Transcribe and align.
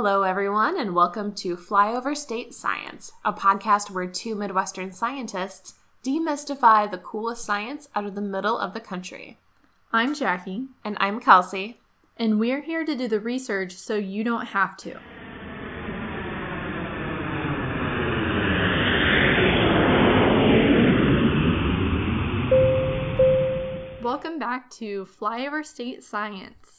Hello, 0.00 0.22
everyone, 0.22 0.78
and 0.78 0.94
welcome 0.94 1.34
to 1.34 1.56
Flyover 1.56 2.16
State 2.16 2.54
Science, 2.54 3.10
a 3.24 3.32
podcast 3.32 3.90
where 3.90 4.06
two 4.06 4.36
Midwestern 4.36 4.92
scientists 4.92 5.74
demystify 6.04 6.88
the 6.88 6.98
coolest 6.98 7.44
science 7.44 7.88
out 7.96 8.04
of 8.04 8.14
the 8.14 8.20
middle 8.20 8.56
of 8.56 8.74
the 8.74 8.80
country. 8.80 9.38
I'm 9.92 10.14
Jackie, 10.14 10.68
And 10.84 10.96
I'm 11.00 11.18
Kelsey. 11.18 11.80
and 12.16 12.38
we're 12.38 12.60
here 12.60 12.84
to 12.84 12.94
do 12.94 13.08
the 13.08 13.18
research 13.18 13.72
so 13.72 13.96
you 13.96 14.22
don't 14.22 14.46
have 14.46 14.76
to. 14.76 15.00
Welcome 24.00 24.38
back 24.38 24.70
to 24.74 25.06
Flyover 25.06 25.66
State 25.66 26.04
Science. 26.04 26.77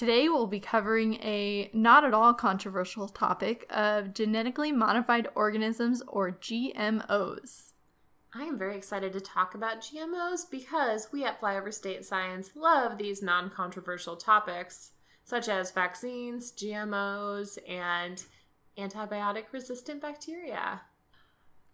Today 0.00 0.30
we'll 0.30 0.46
be 0.46 0.60
covering 0.60 1.16
a 1.16 1.68
not 1.74 2.04
at 2.04 2.14
all 2.14 2.32
controversial 2.32 3.06
topic 3.06 3.66
of 3.68 4.14
genetically 4.14 4.72
modified 4.72 5.28
organisms 5.34 6.02
or 6.08 6.30
GMOs. 6.30 7.72
I 8.32 8.44
am 8.44 8.56
very 8.56 8.78
excited 8.78 9.12
to 9.12 9.20
talk 9.20 9.54
about 9.54 9.82
GMOs 9.82 10.50
because 10.50 11.08
we 11.12 11.22
at 11.26 11.38
Flyover 11.38 11.70
State 11.70 12.06
Science 12.06 12.52
love 12.54 12.96
these 12.96 13.22
non 13.22 13.50
controversial 13.50 14.16
topics, 14.16 14.92
such 15.22 15.50
as 15.50 15.70
vaccines, 15.70 16.50
GMOs, 16.50 17.58
and 17.68 18.24
antibiotic 18.78 19.52
resistant 19.52 20.00
bacteria. 20.00 20.80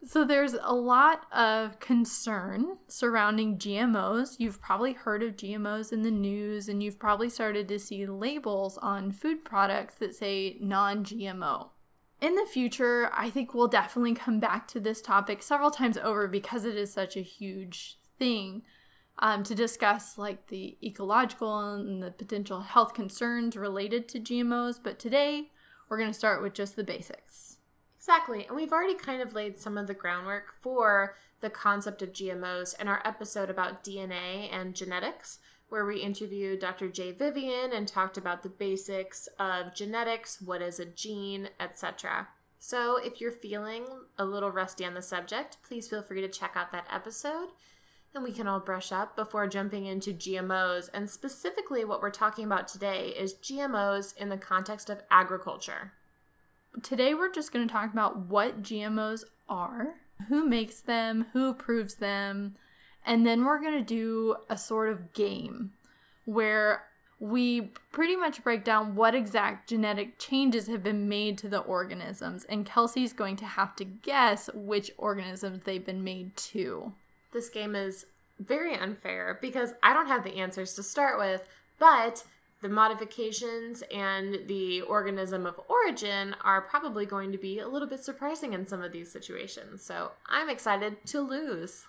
So 0.07 0.25
there's 0.25 0.55
a 0.63 0.73
lot 0.73 1.27
of 1.33 1.81
concern 1.81 2.79
surrounding 2.87 3.59
GMOs. 3.59 4.37
You've 4.39 4.61
probably 4.61 4.93
heard 4.93 5.21
of 5.25 5.35
GMOs 5.35 5.93
in 5.93 6.03
the 6.03 6.13
news 6.13 6.69
and 6.69 6.81
you've 6.81 6.99
probably 6.99 7.29
started 7.29 7.67
to 7.67 7.79
see 7.81 8.07
labels 8.07 8.79
on 8.79 9.11
food 9.11 9.45
products 9.45 9.97
that 9.97 10.15
say 10.15 10.59
non-GMO. 10.61 11.71
In 12.21 12.37
the 12.37 12.47
future, 12.47 13.11
I 13.13 13.31
think 13.31 13.53
we'll 13.53 13.67
definitely 13.67 14.15
come 14.15 14.39
back 14.39 14.69
to 14.69 14.81
this 14.81 15.03
topic 15.03 15.43
several 15.43 15.73
times 15.73 15.99
over 15.99 16.29
because 16.29 16.65
it 16.65 16.77
is 16.77 16.93
such 16.93 17.17
a 17.17 17.21
huge 17.21 17.99
thing 18.17 18.63
um, 19.19 19.43
to 19.43 19.57
discuss, 19.57 20.17
like 20.17 20.47
the 20.47 20.79
ecological 20.85 21.75
and 21.75 22.01
the 22.01 22.13
potential 22.13 22.61
health 22.61 22.95
concerns 22.95 23.57
related 23.57 24.09
to 24.11 24.21
GMOs. 24.21 24.79
But 24.83 25.01
today, 25.01 25.51
we're 25.89 25.99
going 25.99 26.11
to 26.11 26.19
start 26.19 26.43
with 26.43 26.55
just 26.55 26.77
the 26.77 26.85
basics. 26.85 27.56
Exactly. 28.09 28.47
And 28.47 28.55
we've 28.55 28.73
already 28.73 28.95
kind 28.95 29.21
of 29.21 29.35
laid 29.35 29.59
some 29.59 29.77
of 29.77 29.89
the 29.89 29.95
groundwork 29.95 30.55
for 30.61 31.17
the 31.41 31.51
concept 31.51 32.03
of 32.03 32.13
GMOs 32.13 32.81
in 32.81 32.87
our 32.87 33.03
episode 33.05 33.51
about 33.51 33.83
DNA 33.83 34.49
and 34.53 34.77
genetics, 34.77 35.41
where 35.71 35.85
we 35.85 35.99
interviewed 35.99 36.61
Dr. 36.61 36.89
Jay 36.89 37.11
Vivian 37.11 37.73
and 37.73 37.89
talked 37.89 38.17
about 38.17 38.45
the 38.45 38.49
basics 38.49 39.29
of 39.41 39.75
genetics, 39.75 40.41
what 40.41 40.63
is 40.63 40.79
a 40.79 40.85
gene, 40.85 41.49
etc. 41.59 42.29
So 42.61 42.97
if 42.97 43.21
you're 43.21 43.33
feeling 43.33 43.87
a 44.17 44.25
little 44.25 44.53
rusty 44.53 44.85
on 44.85 44.95
the 44.95 45.03
subject, 45.03 45.57
please 45.67 45.89
feel 45.89 46.03
free 46.03 46.21
to 46.21 46.29
check 46.29 46.53
out 46.55 46.71
that 46.71 46.87
episode 46.89 47.49
and 48.15 48.23
we 48.23 48.31
can 48.31 48.47
all 48.47 48.61
brush 48.61 48.93
up 48.93 49.17
before 49.17 49.49
jumping 49.49 49.85
into 49.85 50.13
GMOs. 50.13 50.89
And 50.95 51.11
specifically, 51.11 51.85
what 51.85 52.01
we're 52.01 52.11
talking 52.11 52.45
about 52.45 52.69
today 52.69 53.09
is 53.09 53.35
GMOs 53.35 54.17
in 54.17 54.29
the 54.29 54.39
context 54.39 54.89
of 54.91 55.03
agriculture. 55.11 55.93
Today, 56.83 57.15
we're 57.15 57.33
just 57.33 57.53
going 57.53 57.67
to 57.67 57.73
talk 57.73 57.93
about 57.93 58.19
what 58.19 58.63
GMOs 58.63 59.25
are, 59.49 59.95
who 60.29 60.47
makes 60.47 60.81
them, 60.81 61.27
who 61.33 61.49
approves 61.49 61.95
them, 61.95 62.55
and 63.05 63.27
then 63.27 63.45
we're 63.45 63.61
going 63.61 63.79
to 63.79 63.83
do 63.83 64.37
a 64.51 64.59
sort 64.59 64.91
of 64.91 65.13
game 65.13 65.73
where 66.27 66.85
we 67.19 67.73
pretty 67.93 68.15
much 68.15 68.45
break 68.45 68.63
down 68.63 68.95
what 68.95 69.15
exact 69.15 69.71
genetic 69.71 70.19
changes 70.19 70.67
have 70.67 70.83
been 70.83 71.09
made 71.09 71.39
to 71.39 71.49
the 71.49 71.61
organisms, 71.61 72.45
and 72.45 72.67
Kelsey's 72.67 73.15
going 73.15 73.37
to 73.37 73.47
have 73.47 73.75
to 73.77 73.85
guess 73.85 74.51
which 74.53 74.91
organisms 74.99 75.63
they've 75.65 75.87
been 75.87 76.05
made 76.05 76.37
to. 76.37 76.93
This 77.33 77.49
game 77.49 77.75
is 77.75 78.07
very 78.39 78.75
unfair 78.75 79.39
because 79.41 79.73
I 79.83 79.95
don't 79.95 80.09
have 80.09 80.25
the 80.25 80.37
answers 80.37 80.75
to 80.75 80.83
start 80.83 81.19
with, 81.19 81.43
but 81.79 82.23
the 82.63 82.69
modifications 82.69 83.83
and 83.93 84.47
the 84.47 84.81
organism 84.83 85.45
of 85.47 85.61
origin 85.69 86.35
are 86.43 86.63
probably 86.63 87.05
going 87.05 87.33
to 87.33 87.39
be 87.39 87.59
a 87.59 87.69
little 87.69 87.89
bit 87.89 88.03
surprising 88.03 88.53
in 88.53 88.67
some 88.67 88.83
of 88.83 88.93
these 88.93 89.13
situations. 89.13 89.83
So 89.83 90.13
I'm 90.29 90.49
excited 90.49 91.05
to 91.07 91.21
lose. 91.21 91.85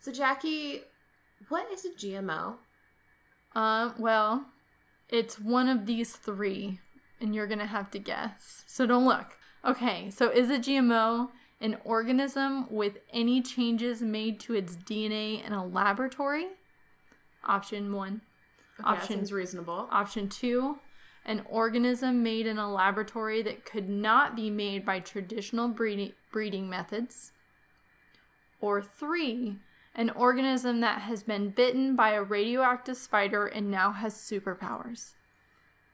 So, 0.00 0.12
Jackie, 0.12 0.82
what 1.48 1.70
is 1.72 1.84
a 1.84 1.90
GMO? 1.90 2.56
Uh, 3.54 3.92
well, 3.98 4.46
it's 5.08 5.38
one 5.38 5.68
of 5.68 5.86
these 5.86 6.16
three, 6.16 6.80
and 7.20 7.34
you're 7.34 7.46
gonna 7.46 7.66
have 7.66 7.90
to 7.92 7.98
guess. 7.98 8.64
So 8.66 8.86
don't 8.86 9.06
look. 9.06 9.36
Okay, 9.64 10.10
so 10.10 10.30
is 10.30 10.50
a 10.50 10.58
GMO 10.58 11.30
an 11.60 11.78
organism 11.84 12.66
with 12.70 12.98
any 13.12 13.40
changes 13.40 14.02
made 14.02 14.38
to 14.40 14.54
its 14.54 14.76
DNA 14.76 15.44
in 15.44 15.52
a 15.52 15.64
laboratory? 15.64 16.48
Option 17.44 17.92
one. 17.92 18.20
Okay, 18.80 18.88
Option- 18.88 19.16
seems 19.16 19.32
reasonable. 19.32 19.88
Option 19.90 20.28
two, 20.28 20.78
an 21.24 21.42
organism 21.48 22.22
made 22.22 22.46
in 22.46 22.58
a 22.58 22.70
laboratory 22.70 23.42
that 23.42 23.64
could 23.64 23.88
not 23.88 24.36
be 24.36 24.50
made 24.50 24.84
by 24.84 25.00
traditional 25.00 25.68
breeding, 25.68 26.12
breeding 26.30 26.68
methods. 26.68 27.32
Or 28.60 28.82
three, 28.82 29.56
an 29.94 30.10
organism 30.10 30.80
that 30.80 31.02
has 31.02 31.22
been 31.22 31.50
bitten 31.50 31.96
by 31.96 32.12
a 32.12 32.22
radioactive 32.22 32.96
spider 32.96 33.46
and 33.46 33.70
now 33.70 33.92
has 33.92 34.14
superpowers. 34.14 35.14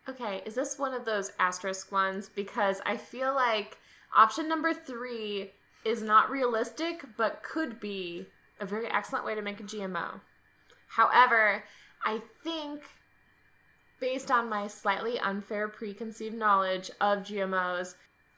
Okay, 0.09 0.43
is 0.45 0.57
this 0.57 0.79
one 0.79 0.93
of 0.93 1.05
those 1.05 1.31
asterisk 1.39 1.93
ones? 1.93 2.29
Because 2.29 2.81
I 2.85 2.97
feel 2.97 3.35
like 3.35 3.79
option 4.15 4.49
number 4.49 4.75
three 4.75 5.53
is 5.85 6.03
not 6.03 6.31
realistic, 6.31 7.05
but 7.17 7.43
could 7.45 7.79
be 7.79 8.27
a 8.61 8.67
very 8.67 8.89
excellent 8.89 9.25
way 9.25 9.35
to 9.37 9.43
make 9.43 9.61
a 9.61 9.65
GMO. 9.65 10.21
However, 10.89 11.65
I 12.05 12.21
think 12.43 12.83
based 14.01 14.31
on 14.31 14.49
my 14.49 14.67
slightly 14.67 15.19
unfair 15.19 15.69
preconceived 15.69 16.35
knowledge 16.35 16.91
of 17.01 17.21
GMOs, 17.21 17.95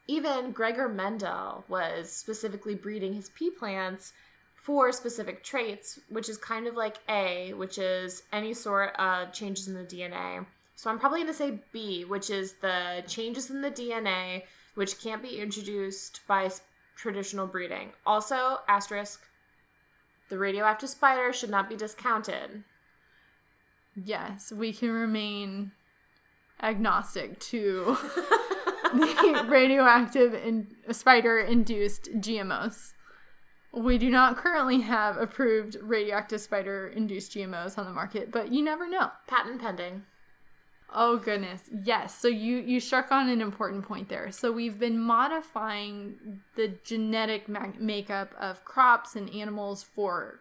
even 0.06 0.52
Gregor 0.52 0.88
Mendel 0.88 1.64
was 1.68 2.12
specifically 2.12 2.74
breeding 2.74 3.14
his 3.14 3.30
pea 3.30 3.50
plants 3.50 4.12
for 4.54 4.92
specific 4.92 5.42
traits, 5.42 5.98
which 6.08 6.28
is 6.28 6.36
kind 6.36 6.66
of 6.66 6.74
like 6.74 6.98
A, 7.08 7.54
which 7.54 7.78
is 7.78 8.22
any 8.32 8.52
sort 8.52 8.94
of 8.96 9.32
changes 9.32 9.68
in 9.68 9.74
the 9.74 9.84
DNA. 9.84 10.44
So 10.76 10.90
I'm 10.90 10.98
probably 10.98 11.20
going 11.20 11.32
to 11.32 11.34
say 11.34 11.60
B, 11.72 12.04
which 12.04 12.30
is 12.30 12.54
the 12.54 13.02
changes 13.06 13.50
in 13.50 13.62
the 13.62 13.70
DNA, 13.70 14.42
which 14.74 15.00
can't 15.00 15.22
be 15.22 15.40
introduced 15.40 16.20
by 16.26 16.50
traditional 16.96 17.46
breeding. 17.46 17.92
Also, 18.04 18.58
asterisk, 18.68 19.22
the 20.28 20.38
radioactive 20.38 20.90
spider 20.90 21.32
should 21.32 21.50
not 21.50 21.68
be 21.68 21.76
discounted. 21.76 22.64
Yes, 23.96 24.52
we 24.52 24.72
can 24.72 24.90
remain 24.90 25.72
agnostic 26.62 27.38
to 27.40 27.96
the 28.92 29.46
radioactive 29.48 30.34
and 30.34 30.74
spider 30.90 31.38
induced 31.38 32.08
GMOs. 32.14 32.92
We 33.72 33.98
do 33.98 34.08
not 34.08 34.36
currently 34.36 34.82
have 34.82 35.16
approved 35.16 35.76
radioactive 35.82 36.40
spider 36.40 36.86
induced 36.88 37.32
GMOs 37.32 37.76
on 37.76 37.86
the 37.86 37.92
market, 37.92 38.30
but 38.30 38.52
you 38.52 38.62
never 38.62 38.88
know. 38.88 39.10
Patent 39.26 39.60
pending. 39.60 40.04
Oh 40.94 41.18
goodness. 41.18 41.62
Yes. 41.84 42.16
So 42.16 42.28
you 42.28 42.58
you 42.58 42.78
struck 42.78 43.10
on 43.10 43.28
an 43.28 43.40
important 43.40 43.84
point 43.84 44.08
there. 44.08 44.30
So 44.30 44.52
we've 44.52 44.78
been 44.78 44.98
modifying 44.98 46.40
the 46.54 46.76
genetic 46.84 47.48
ma- 47.48 47.72
makeup 47.80 48.30
of 48.38 48.64
crops 48.64 49.16
and 49.16 49.28
animals 49.34 49.82
for 49.82 50.40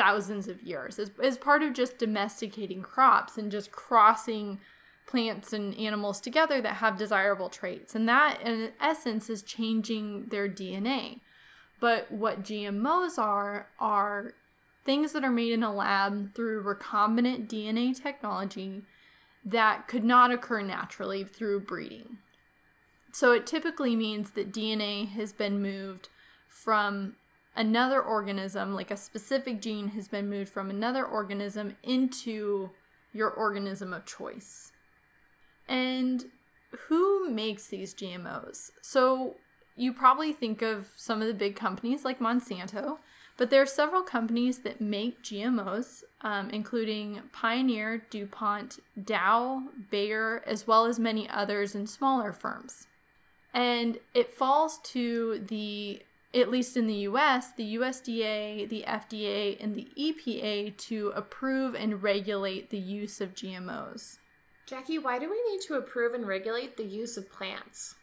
thousands 0.00 0.48
of 0.48 0.62
years 0.62 0.98
as, 0.98 1.10
as 1.22 1.36
part 1.36 1.62
of 1.62 1.74
just 1.74 1.98
domesticating 1.98 2.80
crops 2.80 3.36
and 3.36 3.52
just 3.52 3.70
crossing 3.70 4.58
plants 5.06 5.52
and 5.52 5.76
animals 5.76 6.22
together 6.22 6.62
that 6.62 6.76
have 6.76 6.96
desirable 6.96 7.50
traits. 7.50 7.94
And 7.94 8.08
that 8.08 8.40
in 8.40 8.70
essence 8.80 9.28
is 9.28 9.42
changing 9.42 10.28
their 10.28 10.48
DNA. 10.48 11.20
But 11.80 12.10
what 12.10 12.42
GMOs 12.42 13.18
are 13.18 13.68
are 13.78 14.32
things 14.86 15.12
that 15.12 15.22
are 15.22 15.30
made 15.30 15.52
in 15.52 15.62
a 15.62 15.74
lab 15.74 16.34
through 16.34 16.64
recombinant 16.64 17.46
DNA 17.46 17.94
technology 17.94 18.82
that 19.44 19.86
could 19.86 20.04
not 20.04 20.30
occur 20.30 20.62
naturally 20.62 21.24
through 21.24 21.60
breeding. 21.60 22.16
So 23.12 23.32
it 23.32 23.46
typically 23.46 23.96
means 23.96 24.30
that 24.30 24.52
DNA 24.52 25.10
has 25.10 25.34
been 25.34 25.60
moved 25.60 26.08
from 26.48 27.16
another 27.60 28.00
organism, 28.00 28.74
like 28.74 28.90
a 28.90 28.96
specific 28.96 29.60
gene 29.60 29.88
has 29.88 30.08
been 30.08 30.30
moved 30.30 30.50
from 30.50 30.70
another 30.70 31.04
organism 31.04 31.76
into 31.82 32.70
your 33.12 33.28
organism 33.28 33.92
of 33.92 34.06
choice. 34.06 34.72
And 35.68 36.24
who 36.88 37.28
makes 37.28 37.66
these 37.66 37.92
GMOs? 37.94 38.70
So 38.80 39.36
you 39.76 39.92
probably 39.92 40.32
think 40.32 40.62
of 40.62 40.88
some 40.96 41.20
of 41.20 41.28
the 41.28 41.34
big 41.34 41.54
companies 41.54 42.02
like 42.02 42.18
Monsanto, 42.18 42.98
But 43.36 43.48
there 43.48 43.62
are 43.62 43.66
several 43.66 44.02
companies 44.02 44.58
that 44.60 44.82
make 44.82 45.22
GMOs, 45.22 46.02
um, 46.20 46.50
including 46.50 47.22
Pioneer, 47.32 48.04
DuPont, 48.10 48.80
Dow, 49.02 49.62
Bayer, 49.90 50.42
as 50.46 50.66
well 50.66 50.84
as 50.84 50.98
many 50.98 51.26
others 51.26 51.74
and 51.74 51.88
smaller 51.88 52.34
firms. 52.34 52.86
And 53.54 53.98
it 54.12 54.34
falls 54.34 54.78
to 54.92 55.42
the, 55.48 56.02
at 56.34 56.50
least 56.50 56.76
in 56.76 56.86
the 56.86 57.06
US, 57.08 57.52
the 57.52 57.74
USDA, 57.74 58.68
the 58.68 58.84
FDA, 58.86 59.62
and 59.62 59.74
the 59.74 59.88
EPA 59.98 60.76
to 60.76 61.12
approve 61.14 61.74
and 61.74 62.02
regulate 62.02 62.70
the 62.70 62.78
use 62.78 63.20
of 63.20 63.34
GMOs. 63.34 64.18
Jackie, 64.66 64.98
why 64.98 65.18
do 65.18 65.28
we 65.28 65.42
need 65.50 65.60
to 65.62 65.74
approve 65.74 66.14
and 66.14 66.26
regulate 66.26 66.76
the 66.76 66.84
use 66.84 67.16
of 67.16 67.32
plants? 67.32 67.96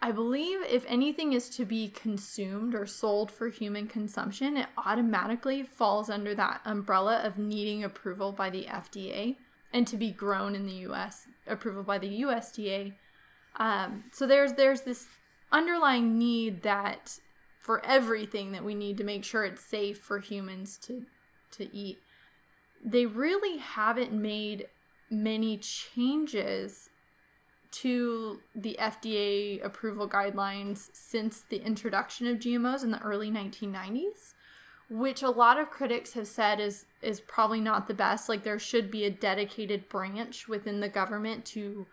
I 0.00 0.12
believe 0.12 0.60
if 0.62 0.84
anything 0.86 1.32
is 1.32 1.50
to 1.50 1.64
be 1.64 1.88
consumed 1.88 2.74
or 2.74 2.86
sold 2.86 3.30
for 3.30 3.48
human 3.48 3.88
consumption, 3.88 4.56
it 4.56 4.68
automatically 4.78 5.64
falls 5.64 6.08
under 6.08 6.34
that 6.36 6.60
umbrella 6.64 7.20
of 7.24 7.36
needing 7.36 7.82
approval 7.82 8.32
by 8.32 8.48
the 8.48 8.64
FDA 8.64 9.36
and 9.72 9.86
to 9.88 9.96
be 9.96 10.12
grown 10.12 10.54
in 10.54 10.66
the 10.66 10.86
US, 10.88 11.26
approval 11.46 11.82
by 11.82 11.98
the 11.98 12.22
USDA. 12.22 12.94
Um, 13.56 14.04
so 14.12 14.26
there's 14.26 14.52
there's 14.52 14.82
this 14.82 15.06
underlying 15.52 16.18
need 16.18 16.62
that 16.62 17.18
for 17.58 17.84
everything 17.84 18.52
that 18.52 18.64
we 18.64 18.74
need 18.74 18.96
to 18.96 19.04
make 19.04 19.24
sure 19.24 19.44
it's 19.44 19.62
safe 19.62 19.98
for 19.98 20.18
humans 20.18 20.78
to 20.78 21.04
to 21.50 21.74
eat. 21.76 21.98
They 22.84 23.06
really 23.06 23.58
haven't 23.58 24.12
made 24.12 24.68
many 25.10 25.56
changes 25.58 26.90
to 27.70 28.40
the 28.54 28.76
FDA 28.80 29.64
approval 29.64 30.08
guidelines 30.08 30.88
since 30.92 31.42
the 31.42 31.64
introduction 31.64 32.26
of 32.26 32.38
GMOs 32.38 32.82
in 32.82 32.90
the 32.90 33.02
early 33.02 33.30
1990s, 33.30 34.34
which 34.88 35.22
a 35.22 35.30
lot 35.30 35.58
of 35.58 35.70
critics 35.70 36.14
have 36.14 36.26
said 36.26 36.60
is 36.60 36.86
is 37.02 37.20
probably 37.20 37.60
not 37.60 37.86
the 37.86 37.94
best. 37.94 38.28
Like 38.28 38.44
there 38.44 38.58
should 38.58 38.90
be 38.90 39.04
a 39.04 39.10
dedicated 39.10 39.88
branch 39.88 40.48
within 40.48 40.80
the 40.80 40.88
government 40.88 41.44
to 41.46 41.86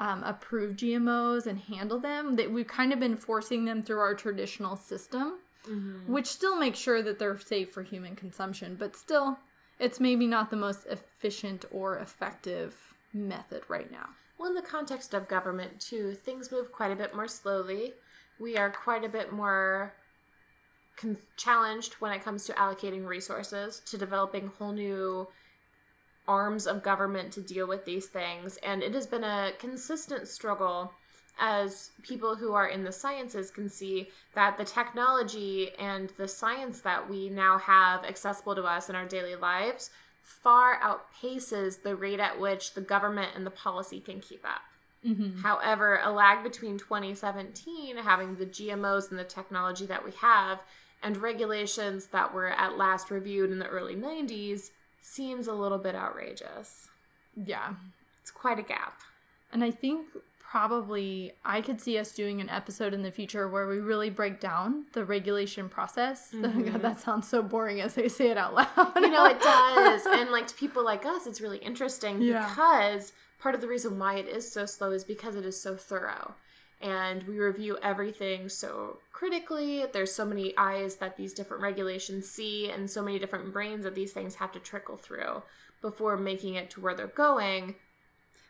um, 0.00 0.24
approve 0.24 0.76
GMOs 0.76 1.46
and 1.46 1.58
handle 1.58 2.00
them. 2.00 2.34
That 2.36 2.50
we've 2.50 2.66
kind 2.66 2.92
of 2.92 2.98
been 2.98 3.16
forcing 3.16 3.66
them 3.66 3.82
through 3.82 4.00
our 4.00 4.14
traditional 4.14 4.76
system, 4.76 5.38
mm-hmm. 5.68 6.12
which 6.12 6.26
still 6.26 6.56
makes 6.58 6.78
sure 6.78 7.02
that 7.02 7.18
they're 7.18 7.38
safe 7.38 7.72
for 7.72 7.82
human 7.82 8.16
consumption, 8.16 8.76
but 8.76 8.96
still, 8.96 9.38
it's 9.78 10.00
maybe 10.00 10.26
not 10.26 10.50
the 10.50 10.56
most 10.56 10.86
efficient 10.86 11.66
or 11.70 11.98
effective 11.98 12.94
method 13.12 13.62
right 13.68 13.92
now. 13.92 14.08
Well, 14.38 14.48
in 14.48 14.54
the 14.54 14.62
context 14.62 15.12
of 15.12 15.28
government, 15.28 15.80
too, 15.80 16.14
things 16.14 16.50
move 16.50 16.72
quite 16.72 16.92
a 16.92 16.96
bit 16.96 17.14
more 17.14 17.28
slowly. 17.28 17.92
We 18.38 18.56
are 18.56 18.70
quite 18.70 19.04
a 19.04 19.08
bit 19.08 19.32
more 19.32 19.92
con- 20.96 21.18
challenged 21.36 21.94
when 21.94 22.12
it 22.12 22.24
comes 22.24 22.46
to 22.46 22.54
allocating 22.54 23.06
resources, 23.06 23.82
to 23.86 23.98
developing 23.98 24.50
whole 24.58 24.72
new 24.72 25.28
arms 26.28 26.66
of 26.66 26.82
government 26.82 27.32
to 27.32 27.40
deal 27.40 27.66
with 27.66 27.84
these 27.84 28.06
things. 28.06 28.58
And 28.58 28.82
it 28.82 28.94
has 28.94 29.06
been 29.06 29.24
a 29.24 29.52
consistent 29.58 30.28
struggle 30.28 30.92
as 31.38 31.90
people 32.02 32.36
who 32.36 32.52
are 32.52 32.68
in 32.68 32.84
the 32.84 32.92
sciences 32.92 33.50
can 33.50 33.68
see 33.68 34.08
that 34.34 34.58
the 34.58 34.64
technology 34.64 35.70
and 35.78 36.12
the 36.18 36.28
science 36.28 36.80
that 36.82 37.08
we 37.08 37.30
now 37.30 37.58
have 37.58 38.04
accessible 38.04 38.54
to 38.54 38.64
us 38.64 38.90
in 38.90 38.94
our 38.94 39.06
daily 39.06 39.34
lives 39.34 39.90
far 40.22 40.78
outpaces 40.80 41.82
the 41.82 41.96
rate 41.96 42.20
at 42.20 42.38
which 42.38 42.74
the 42.74 42.80
government 42.80 43.30
and 43.34 43.46
the 43.46 43.50
policy 43.50 44.00
can 44.00 44.20
keep 44.20 44.44
up. 44.44 44.60
Mm-hmm. 45.04 45.40
However, 45.40 45.98
a 46.02 46.12
lag 46.12 46.42
between 46.42 46.78
2017, 46.78 47.96
having 47.96 48.36
the 48.36 48.46
GMOs 48.46 49.10
and 49.10 49.18
the 49.18 49.24
technology 49.24 49.86
that 49.86 50.04
we 50.04 50.12
have, 50.20 50.60
and 51.02 51.16
regulations 51.16 52.08
that 52.08 52.34
were 52.34 52.48
at 52.48 52.76
last 52.76 53.10
reviewed 53.10 53.50
in 53.50 53.58
the 53.58 53.66
early 53.66 53.96
90s 53.96 54.70
seems 55.02 55.46
a 55.46 55.54
little 55.54 55.78
bit 55.78 55.94
outrageous. 55.94 56.88
Yeah. 57.36 57.74
It's 58.22 58.30
quite 58.30 58.58
a 58.58 58.62
gap. 58.62 59.00
And 59.52 59.64
I 59.64 59.70
think 59.70 60.06
probably 60.50 61.32
I 61.44 61.60
could 61.60 61.80
see 61.80 61.96
us 61.96 62.12
doing 62.12 62.40
an 62.40 62.50
episode 62.50 62.92
in 62.92 63.02
the 63.02 63.12
future 63.12 63.48
where 63.48 63.68
we 63.68 63.78
really 63.78 64.10
break 64.10 64.40
down 64.40 64.86
the 64.94 65.04
regulation 65.04 65.68
process. 65.68 66.34
Mm-hmm. 66.40 66.72
God, 66.72 66.82
that 66.82 67.00
sounds 67.00 67.28
so 67.28 67.42
boring 67.42 67.80
as 67.80 67.96
I 67.98 68.06
say 68.08 68.28
it 68.30 68.38
out 68.38 68.54
loud. 68.54 68.92
you 68.96 69.10
know, 69.10 69.26
it 69.26 69.40
does. 69.42 70.06
And 70.06 70.30
like 70.30 70.46
to 70.48 70.54
people 70.54 70.84
like 70.84 71.04
us, 71.04 71.26
it's 71.26 71.40
really 71.40 71.58
interesting 71.58 72.20
yeah. 72.22 72.48
because 72.48 73.12
part 73.38 73.54
of 73.54 73.60
the 73.60 73.68
reason 73.68 73.98
why 73.98 74.14
it 74.16 74.26
is 74.26 74.50
so 74.50 74.66
slow 74.66 74.90
is 74.90 75.04
because 75.04 75.36
it 75.36 75.44
is 75.44 75.60
so 75.60 75.76
thorough. 75.76 76.34
And 76.80 77.24
we 77.24 77.38
review 77.38 77.78
everything 77.82 78.48
so 78.48 78.98
critically. 79.12 79.84
There's 79.92 80.14
so 80.14 80.24
many 80.24 80.56
eyes 80.56 80.96
that 80.96 81.16
these 81.16 81.34
different 81.34 81.62
regulations 81.62 82.28
see, 82.28 82.70
and 82.70 82.90
so 82.90 83.02
many 83.02 83.18
different 83.18 83.52
brains 83.52 83.84
that 83.84 83.94
these 83.94 84.12
things 84.12 84.36
have 84.36 84.52
to 84.52 84.58
trickle 84.58 84.96
through 84.96 85.42
before 85.82 86.16
making 86.16 86.54
it 86.54 86.70
to 86.70 86.80
where 86.80 86.94
they're 86.94 87.06
going. 87.06 87.74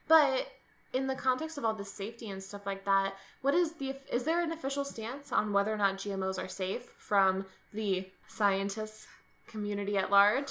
But 0.07 0.49
in 0.93 1.07
the 1.07 1.15
context 1.15 1.59
of 1.59 1.65
all 1.65 1.75
the 1.75 1.85
safety 1.85 2.29
and 2.29 2.43
stuff 2.43 2.67
like 2.67 2.85
that, 2.85 3.15
what 3.43 3.55
is 3.55 3.73
the 3.75 3.97
is 4.13 4.25
there 4.25 4.43
an 4.43 4.53
official 4.53 4.85
stance 4.85 5.33
on 5.33 5.53
whether 5.53 5.73
or 5.73 5.77
not 5.77 5.99
GMOs 5.99 6.39
are 6.39 6.49
safe 6.49 6.85
from 6.99 7.47
the 7.73 8.09
scientists 8.29 9.07
community 9.47 9.97
at 9.97 10.11
large? 10.11 10.51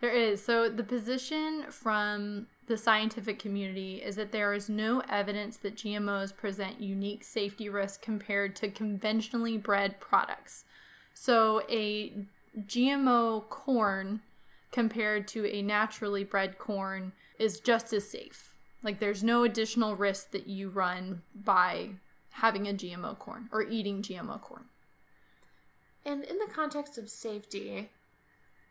There 0.00 0.10
is. 0.10 0.44
So 0.44 0.68
the 0.68 0.84
position 0.84 1.66
from 1.70 2.46
the 2.68 2.76
scientific 2.76 3.38
community 3.38 3.96
is 3.96 4.16
that 4.16 4.30
there 4.30 4.52
is 4.52 4.68
no 4.68 5.02
evidence 5.08 5.56
that 5.56 5.74
GMOs 5.74 6.36
present 6.36 6.80
unique 6.80 7.24
safety 7.24 7.68
risks 7.68 7.98
compared 8.00 8.54
to 8.56 8.70
conventionally 8.70 9.56
bred 9.56 9.98
products. 10.00 10.64
So 11.14 11.62
a 11.68 12.12
GMO 12.66 13.48
corn 13.48 14.20
compared 14.70 15.26
to 15.28 15.46
a 15.46 15.62
naturally 15.62 16.24
bred 16.24 16.58
corn 16.58 17.12
is 17.38 17.58
just 17.58 17.92
as 17.92 18.08
safe. 18.08 18.54
Like 18.82 19.00
there's 19.00 19.24
no 19.24 19.44
additional 19.44 19.96
risk 19.96 20.30
that 20.32 20.46
you 20.46 20.68
run 20.68 21.22
by 21.34 21.90
having 22.30 22.68
a 22.68 22.74
GMO 22.74 23.18
corn 23.18 23.48
or 23.50 23.62
eating 23.62 24.02
GMO 24.02 24.40
corn. 24.40 24.66
And 26.04 26.22
in 26.22 26.38
the 26.38 26.52
context 26.52 26.98
of 26.98 27.08
safety, 27.08 27.90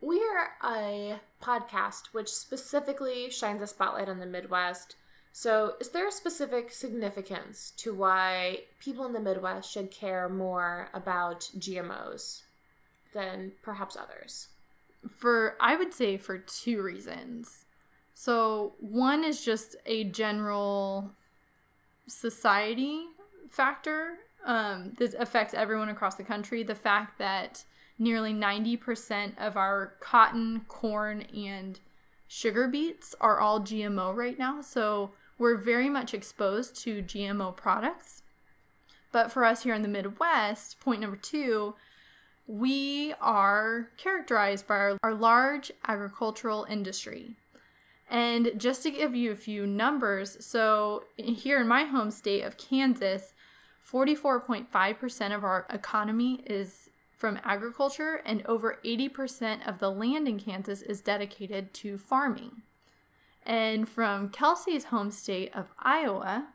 we 0.01 0.21
are 0.21 0.51
a 0.63 1.19
podcast 1.41 2.07
which 2.11 2.29
specifically 2.29 3.29
shines 3.29 3.61
a 3.61 3.67
spotlight 3.67 4.09
on 4.09 4.19
the 4.19 4.25
Midwest. 4.25 4.95
So, 5.31 5.73
is 5.79 5.89
there 5.89 6.07
a 6.07 6.11
specific 6.11 6.71
significance 6.71 7.71
to 7.77 7.93
why 7.93 8.61
people 8.79 9.05
in 9.05 9.13
the 9.13 9.19
Midwest 9.19 9.71
should 9.71 9.91
care 9.91 10.29
more 10.29 10.89
about 10.93 11.49
GMOs 11.57 12.41
than 13.13 13.51
perhaps 13.61 13.95
others? 13.95 14.47
For, 15.07 15.55
I 15.59 15.75
would 15.75 15.93
say, 15.93 16.17
for 16.17 16.39
two 16.39 16.81
reasons. 16.81 17.65
So, 18.13 18.73
one 18.79 19.23
is 19.23 19.45
just 19.45 19.75
a 19.85 20.05
general 20.05 21.11
society 22.07 23.03
factor 23.49 24.15
um, 24.45 24.93
that 24.97 25.13
affects 25.15 25.53
everyone 25.53 25.89
across 25.89 26.15
the 26.15 26.23
country. 26.23 26.63
The 26.63 26.73
fact 26.73 27.19
that 27.19 27.63
nearly 27.99 28.33
90% 28.33 29.33
of 29.37 29.57
our 29.57 29.93
cotton, 29.99 30.61
corn, 30.67 31.21
and 31.35 31.79
sugar 32.27 32.67
beets 32.67 33.15
are 33.19 33.39
all 33.39 33.61
GMO 33.61 34.15
right 34.15 34.37
now. 34.37 34.61
So, 34.61 35.11
we're 35.37 35.57
very 35.57 35.89
much 35.89 36.13
exposed 36.13 36.75
to 36.83 37.03
GMO 37.03 37.55
products. 37.55 38.23
But 39.11 39.31
for 39.31 39.45
us 39.45 39.63
here 39.63 39.73
in 39.73 39.83
the 39.83 39.87
Midwest, 39.87 40.79
point 40.79 41.01
number 41.01 41.17
two, 41.17 41.75
we 42.47 43.13
are 43.19 43.89
characterized 43.97 44.67
by 44.67 44.75
our, 44.75 44.97
our 45.03 45.13
large 45.13 45.71
agricultural 45.87 46.65
industry. 46.69 47.35
And 48.09 48.51
just 48.57 48.83
to 48.83 48.91
give 48.91 49.15
you 49.15 49.31
a 49.31 49.35
few 49.35 49.67
numbers, 49.67 50.43
so 50.45 51.03
here 51.17 51.59
in 51.59 51.67
my 51.67 51.83
home 51.83 52.09
state 52.09 52.43
of 52.43 52.57
Kansas, 52.57 53.33
44.5% 53.89 55.35
of 55.35 55.43
our 55.43 55.65
economy 55.69 56.41
is 56.45 56.89
from 57.17 57.39
agriculture, 57.43 58.21
and 58.25 58.45
over 58.45 58.79
80% 58.85 59.67
of 59.67 59.79
the 59.79 59.89
land 59.89 60.27
in 60.27 60.39
Kansas 60.39 60.81
is 60.81 61.01
dedicated 61.01 61.73
to 61.73 61.97
farming. 61.97 62.61
And 63.43 63.89
from 63.89 64.29
Kelsey's 64.29 64.85
home 64.85 65.09
state 65.09 65.51
of 65.55 65.67
Iowa, 65.79 66.47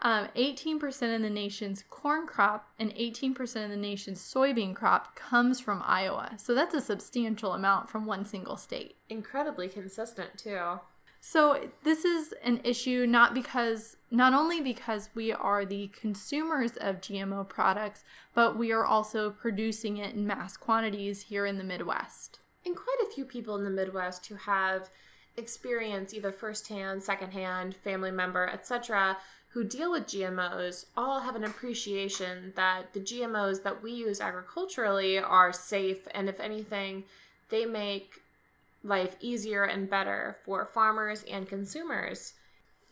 um, 0.00 0.28
18% 0.36 1.16
of 1.16 1.22
the 1.22 1.30
nation's 1.30 1.82
corn 1.88 2.26
crop 2.26 2.68
and 2.78 2.94
18% 2.94 3.64
of 3.64 3.70
the 3.70 3.76
nation's 3.76 4.20
soybean 4.20 4.74
crop 4.74 5.16
comes 5.16 5.60
from 5.60 5.82
Iowa. 5.84 6.34
So 6.36 6.54
that's 6.54 6.74
a 6.74 6.80
substantial 6.80 7.54
amount 7.54 7.88
from 7.88 8.06
one 8.06 8.24
single 8.24 8.56
state. 8.56 8.96
Incredibly 9.08 9.68
consistent, 9.68 10.36
too. 10.36 10.80
So 11.26 11.70
this 11.84 12.04
is 12.04 12.34
an 12.44 12.60
issue 12.64 13.06
not 13.06 13.32
because 13.32 13.96
not 14.10 14.34
only 14.34 14.60
because 14.60 15.08
we 15.14 15.32
are 15.32 15.64
the 15.64 15.90
consumers 15.98 16.72
of 16.76 17.00
GMO 17.00 17.48
products, 17.48 18.04
but 18.34 18.58
we 18.58 18.72
are 18.72 18.84
also 18.84 19.30
producing 19.30 19.96
it 19.96 20.14
in 20.14 20.26
mass 20.26 20.58
quantities 20.58 21.22
here 21.22 21.46
in 21.46 21.56
the 21.56 21.64
Midwest. 21.64 22.40
And 22.66 22.76
quite 22.76 22.98
a 23.02 23.10
few 23.10 23.24
people 23.24 23.56
in 23.56 23.64
the 23.64 23.70
Midwest 23.70 24.26
who 24.26 24.34
have 24.34 24.90
experience 25.34 26.12
either 26.12 26.30
firsthand, 26.30 27.02
secondhand, 27.02 27.74
family 27.74 28.10
member, 28.10 28.46
etc., 28.46 29.16
who 29.48 29.64
deal 29.64 29.92
with 29.92 30.06
GMOs 30.06 30.84
all 30.94 31.20
have 31.20 31.36
an 31.36 31.44
appreciation 31.44 32.52
that 32.54 32.92
the 32.92 33.00
GMOs 33.00 33.62
that 33.62 33.82
we 33.82 33.92
use 33.92 34.20
agriculturally 34.20 35.18
are 35.18 35.54
safe, 35.54 36.06
and 36.12 36.28
if 36.28 36.38
anything, 36.38 37.04
they 37.48 37.64
make 37.64 38.20
life 38.84 39.16
easier 39.20 39.64
and 39.64 39.88
better 39.88 40.36
for 40.44 40.66
farmers 40.66 41.24
and 41.24 41.48
consumers. 41.48 42.34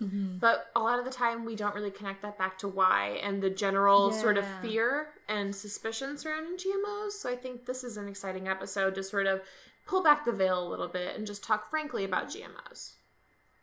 Mm-hmm. 0.01 0.39
But 0.39 0.67
a 0.75 0.81
lot 0.81 0.99
of 0.99 1.05
the 1.05 1.11
time, 1.11 1.45
we 1.45 1.55
don't 1.55 1.75
really 1.75 1.91
connect 1.91 2.23
that 2.23 2.39
back 2.39 2.59
to 2.59 2.69
why 2.69 3.21
and 3.23 3.41
the 3.41 3.51
general 3.51 4.11
sort 4.11 4.37
of 4.37 4.45
fear 4.61 5.09
and 5.29 5.55
suspicion 5.55 6.19
surrounding 6.19 6.57
GMOs. 6.57 7.13
So 7.13 7.31
I 7.31 7.37
think 7.37 7.67
this 7.67 7.85
is 7.85 7.97
an 7.97 8.09
exciting 8.09 8.49
episode 8.49 8.97
to 8.97 9.03
sort 9.03 9.27
of 9.27 9.43
pull 9.87 10.03
back 10.03 10.25
the 10.25 10.33
veil 10.33 10.67
a 10.67 10.69
little 10.69 10.89
bit 10.89 11.17
and 11.17 11.27
just 11.27 11.45
talk 11.45 11.71
frankly 11.71 12.05
about 12.05 12.29
GMOs. 12.29 12.95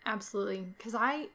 Absolutely. 0.06 0.74
Because 0.78 0.96
I, 0.96 1.28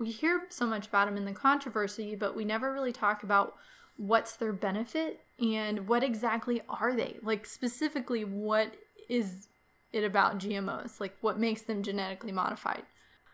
we 0.00 0.10
hear 0.10 0.46
so 0.48 0.66
much 0.66 0.88
about 0.88 1.06
them 1.06 1.16
in 1.16 1.26
the 1.26 1.32
controversy, 1.32 2.16
but 2.16 2.34
we 2.34 2.44
never 2.44 2.72
really 2.72 2.92
talk 2.92 3.22
about 3.22 3.54
what's 3.96 4.34
their 4.34 4.52
benefit 4.52 5.20
and 5.38 5.86
what 5.86 6.02
exactly 6.02 6.60
are 6.68 6.94
they. 6.94 7.18
Like, 7.22 7.46
specifically, 7.46 8.24
what 8.24 8.74
is 9.08 9.46
it 9.94 10.04
about 10.04 10.38
GMOs? 10.38 11.00
Like, 11.00 11.16
what 11.20 11.38
makes 11.38 11.62
them 11.62 11.82
genetically 11.82 12.32
modified? 12.32 12.82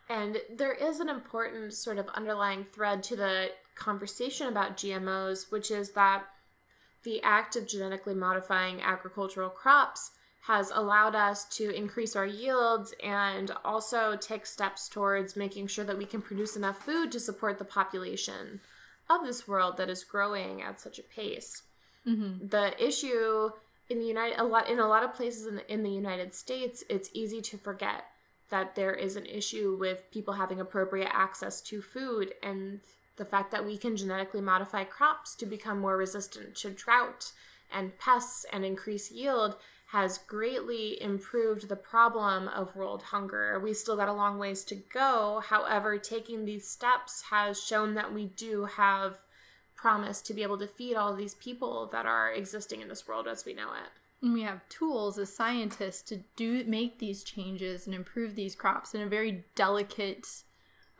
And 0.08 0.38
there 0.54 0.72
is 0.72 1.00
an 1.00 1.08
important 1.08 1.72
sort 1.72 1.98
of 1.98 2.08
underlying 2.08 2.64
thread 2.64 3.02
to 3.04 3.16
the 3.16 3.50
conversation 3.74 4.48
about 4.48 4.76
GMOs, 4.76 5.50
which 5.50 5.70
is 5.70 5.92
that 5.92 6.24
the 7.04 7.22
act 7.22 7.56
of 7.56 7.66
genetically 7.66 8.14
modifying 8.14 8.82
agricultural 8.82 9.50
crops 9.50 10.10
has 10.42 10.70
allowed 10.74 11.14
us 11.14 11.44
to 11.44 11.70
increase 11.70 12.16
our 12.16 12.26
yields 12.26 12.94
and 13.02 13.52
also 13.64 14.16
take 14.16 14.46
steps 14.46 14.88
towards 14.88 15.36
making 15.36 15.66
sure 15.66 15.84
that 15.84 15.98
we 15.98 16.06
can 16.06 16.20
produce 16.20 16.56
enough 16.56 16.82
food 16.82 17.12
to 17.12 17.20
support 17.20 17.58
the 17.58 17.64
population 17.64 18.60
of 19.08 19.24
this 19.24 19.46
world 19.46 19.76
that 19.76 19.90
is 19.90 20.02
growing 20.02 20.62
at 20.62 20.80
such 20.80 20.98
a 20.98 21.02
pace. 21.02 21.62
Mm-hmm. 22.06 22.48
The 22.48 22.72
issue 22.82 23.50
in 23.90 23.98
the 23.98 24.06
United 24.06 24.38
a 24.38 24.44
lot 24.44 24.68
in 24.68 24.78
a 24.78 24.88
lot 24.88 25.02
of 25.02 25.14
places 25.14 25.46
in 25.46 25.56
the, 25.56 25.72
in 25.72 25.82
the 25.82 25.90
United 25.90 26.32
States, 26.32 26.84
it's 26.88 27.10
easy 27.12 27.42
to 27.42 27.58
forget 27.58 28.04
that 28.48 28.74
there 28.74 28.94
is 28.94 29.16
an 29.16 29.26
issue 29.26 29.76
with 29.78 30.10
people 30.10 30.34
having 30.34 30.60
appropriate 30.60 31.10
access 31.12 31.60
to 31.60 31.82
food 31.82 32.32
and 32.42 32.80
the 33.16 33.24
fact 33.24 33.50
that 33.50 33.66
we 33.66 33.76
can 33.76 33.96
genetically 33.96 34.40
modify 34.40 34.84
crops 34.84 35.34
to 35.34 35.46
become 35.46 35.78
more 35.78 35.96
resistant 35.96 36.54
to 36.56 36.70
drought 36.70 37.32
and 37.72 37.98
pests 37.98 38.46
and 38.52 38.64
increase 38.64 39.10
yield 39.10 39.56
has 39.88 40.18
greatly 40.18 41.00
improved 41.02 41.68
the 41.68 41.76
problem 41.76 42.46
of 42.48 42.76
world 42.76 43.02
hunger. 43.02 43.58
We 43.58 43.74
still 43.74 43.96
got 43.96 44.08
a 44.08 44.12
long 44.12 44.38
ways 44.38 44.62
to 44.64 44.76
go. 44.76 45.42
However, 45.44 45.98
taking 45.98 46.44
these 46.44 46.68
steps 46.68 47.24
has 47.30 47.60
shown 47.60 47.94
that 47.94 48.14
we 48.14 48.26
do 48.26 48.66
have 48.66 49.18
promise 49.80 50.20
to 50.20 50.34
be 50.34 50.42
able 50.42 50.58
to 50.58 50.66
feed 50.66 50.94
all 50.94 51.12
of 51.12 51.18
these 51.18 51.34
people 51.34 51.88
that 51.92 52.04
are 52.04 52.30
existing 52.30 52.82
in 52.82 52.88
this 52.88 53.08
world 53.08 53.26
as 53.26 53.44
we 53.44 53.54
know 53.54 53.70
it. 53.72 53.90
And 54.22 54.34
we 54.34 54.42
have 54.42 54.68
tools 54.68 55.18
as 55.18 55.34
scientists 55.34 56.02
to 56.02 56.20
do 56.36 56.64
make 56.64 56.98
these 56.98 57.24
changes 57.24 57.86
and 57.86 57.94
improve 57.94 58.34
these 58.34 58.54
crops 58.54 58.94
in 58.94 59.00
a 59.00 59.06
very 59.06 59.44
delicate, 59.54 60.26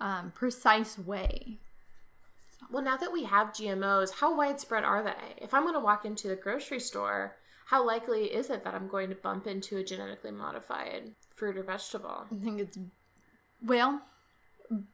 um, 0.00 0.32
precise 0.34 0.98
way. 0.98 1.58
Well, 2.70 2.82
now 2.82 2.96
that 2.96 3.12
we 3.12 3.24
have 3.24 3.48
GMOs, 3.48 4.14
how 4.14 4.34
widespread 4.34 4.84
are 4.84 5.02
they? 5.02 5.42
If 5.42 5.52
I'm 5.52 5.62
going 5.62 5.74
to 5.74 5.80
walk 5.80 6.06
into 6.06 6.28
the 6.28 6.36
grocery 6.36 6.80
store, 6.80 7.36
how 7.66 7.86
likely 7.86 8.24
is 8.26 8.48
it 8.48 8.64
that 8.64 8.74
I'm 8.74 8.88
going 8.88 9.10
to 9.10 9.14
bump 9.14 9.46
into 9.46 9.76
a 9.76 9.84
genetically 9.84 10.30
modified 10.30 11.12
fruit 11.34 11.58
or 11.58 11.62
vegetable? 11.62 12.24
I 12.30 12.42
think 12.42 12.60
it's, 12.60 12.78
well, 13.62 14.00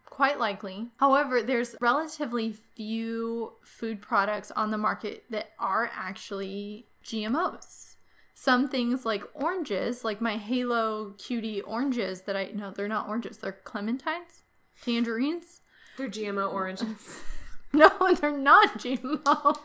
quite 0.05 0.39
likely. 0.39 0.89
However, 0.99 1.43
there's 1.43 1.77
relatively 1.81 2.55
few 2.75 3.53
food 3.63 4.01
products 4.01 4.51
on 4.51 4.71
the 4.71 4.79
market 4.79 5.25
that 5.31 5.51
are 5.59 5.91
actually 5.95 6.87
GMOs. 7.05 7.97
Some 8.35 8.69
things 8.69 9.05
like 9.07 9.25
oranges, 9.35 10.05
like 10.05 10.21
my 10.21 10.37
Halo 10.37 11.15
Cutie 11.19 11.63
oranges 11.63 12.23
that 12.23 12.37
I 12.37 12.51
no, 12.55 12.71
they're 12.71 12.89
not 12.89 13.09
oranges, 13.09 13.39
they're 13.39 13.59
clementines, 13.65 14.43
tangerines. 14.83 15.61
They're 15.97 16.09
GMO 16.09 16.53
oranges. 16.53 17.21
No, 17.73 17.91
they're 18.15 18.39
not 18.39 18.79
GMO. 18.79 19.59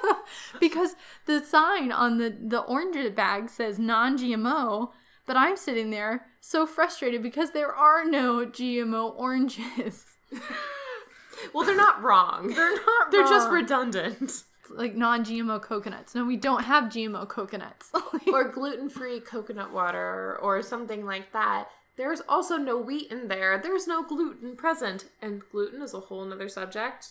because 0.60 0.94
the 1.26 1.40
sign 1.40 1.90
on 1.90 2.18
the, 2.18 2.30
the 2.40 2.60
orange 2.60 3.16
bag 3.16 3.50
says 3.50 3.80
non 3.80 4.16
GMO, 4.16 4.90
but 5.26 5.36
I'm 5.36 5.56
sitting 5.56 5.90
there 5.90 6.26
so 6.40 6.66
frustrated 6.66 7.22
because 7.22 7.52
there 7.52 7.74
are 7.74 8.04
no 8.04 8.46
GMO 8.46 9.14
oranges. 9.16 10.06
well, 11.54 11.64
they're 11.64 11.76
not 11.76 12.02
wrong. 12.02 12.48
They're 12.54 12.74
not 12.74 13.10
They're 13.10 13.22
just 13.22 13.50
redundant. 13.50 14.44
like 14.70 14.94
non 14.94 15.24
GMO 15.24 15.60
coconuts. 15.60 16.14
No, 16.14 16.24
we 16.24 16.36
don't 16.36 16.64
have 16.64 16.84
GMO 16.84 17.28
coconuts. 17.28 17.90
or 18.32 18.44
gluten 18.44 18.88
free 18.88 19.20
coconut 19.20 19.72
water 19.72 20.38
or 20.40 20.62
something 20.62 21.04
like 21.04 21.32
that. 21.32 21.68
There's 21.96 22.22
also 22.28 22.56
no 22.56 22.78
wheat 22.78 23.10
in 23.10 23.28
there. 23.28 23.58
There's 23.58 23.86
no 23.88 24.02
gluten 24.04 24.54
present. 24.56 25.06
And 25.20 25.42
gluten 25.50 25.82
is 25.82 25.94
a 25.94 26.00
whole 26.00 26.24
nother 26.24 26.48
subject. 26.48 27.08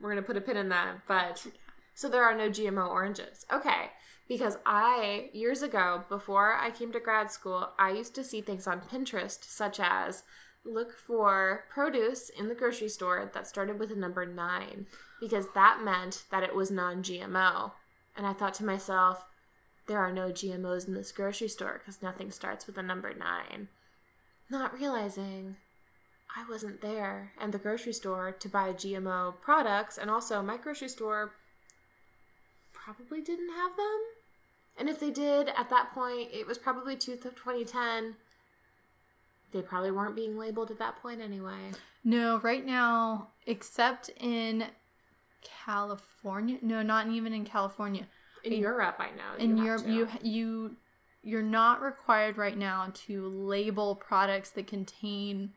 We're 0.00 0.10
going 0.10 0.22
to 0.22 0.26
put 0.26 0.36
a 0.36 0.40
pin 0.40 0.56
in 0.56 0.68
that. 0.68 1.06
But 1.08 1.44
so 1.94 2.08
there 2.08 2.22
are 2.22 2.36
no 2.36 2.48
GMO 2.48 2.88
oranges. 2.88 3.44
Okay. 3.52 3.90
Because 4.28 4.58
I, 4.66 5.30
years 5.32 5.62
ago, 5.62 6.04
before 6.08 6.54
I 6.54 6.70
came 6.70 6.92
to 6.92 7.00
grad 7.00 7.30
school, 7.32 7.70
I 7.78 7.92
used 7.92 8.14
to 8.16 8.24
see 8.24 8.42
things 8.42 8.66
on 8.66 8.82
Pinterest 8.82 9.42
such 9.42 9.80
as 9.80 10.22
look 10.64 10.92
for 10.92 11.64
produce 11.70 12.28
in 12.28 12.48
the 12.48 12.54
grocery 12.54 12.90
store 12.90 13.30
that 13.32 13.46
started 13.46 13.78
with 13.78 13.90
a 13.90 13.96
number 13.96 14.26
nine 14.26 14.86
because 15.20 15.52
that 15.54 15.82
meant 15.82 16.24
that 16.30 16.42
it 16.42 16.54
was 16.54 16.70
non 16.70 17.02
GMO. 17.02 17.72
And 18.16 18.26
I 18.26 18.32
thought 18.34 18.54
to 18.54 18.64
myself, 18.64 19.24
there 19.86 19.98
are 19.98 20.12
no 20.12 20.30
GMOs 20.30 20.86
in 20.86 20.94
this 20.94 21.12
grocery 21.12 21.48
store 21.48 21.78
because 21.78 22.02
nothing 22.02 22.30
starts 22.30 22.66
with 22.66 22.76
a 22.76 22.82
number 22.82 23.14
nine. 23.14 23.68
Not 24.50 24.74
realizing 24.74 25.56
I 26.36 26.48
wasn't 26.48 26.82
there 26.82 27.32
and 27.40 27.52
the 27.52 27.58
grocery 27.58 27.94
store 27.94 28.32
to 28.32 28.48
buy 28.48 28.72
GMO 28.72 29.40
products, 29.40 29.96
and 29.96 30.10
also 30.10 30.42
my 30.42 30.58
grocery 30.58 30.88
store 30.88 31.32
probably 32.72 33.22
didn't 33.22 33.50
have 33.50 33.76
them. 33.76 34.00
And 34.78 34.88
if 34.88 35.00
they 35.00 35.10
did, 35.10 35.48
at 35.56 35.70
that 35.70 35.92
point, 35.92 36.30
it 36.32 36.46
was 36.46 36.56
probably 36.56 36.96
two- 36.96 37.16
2010. 37.16 38.16
They 39.50 39.62
probably 39.62 39.90
weren't 39.90 40.14
being 40.14 40.38
labeled 40.38 40.70
at 40.70 40.78
that 40.78 40.96
point 41.02 41.20
anyway. 41.20 41.72
no, 42.04 42.38
right 42.38 42.64
now, 42.64 43.28
except 43.46 44.08
in 44.20 44.66
California. 45.42 46.58
No, 46.62 46.82
not 46.82 47.08
even 47.08 47.32
in 47.32 47.44
California. 47.44 48.06
In 48.44 48.52
Europe, 48.54 48.96
I 48.98 49.10
know. 49.10 49.36
in 49.38 49.56
you 49.56 49.64
Europe 49.64 49.84
you 49.86 50.08
you 50.22 50.76
you're 51.22 51.42
not 51.42 51.82
required 51.82 52.38
right 52.38 52.56
now 52.56 52.90
to 52.94 53.28
label 53.28 53.96
products 53.96 54.50
that 54.50 54.66
contain 54.66 55.52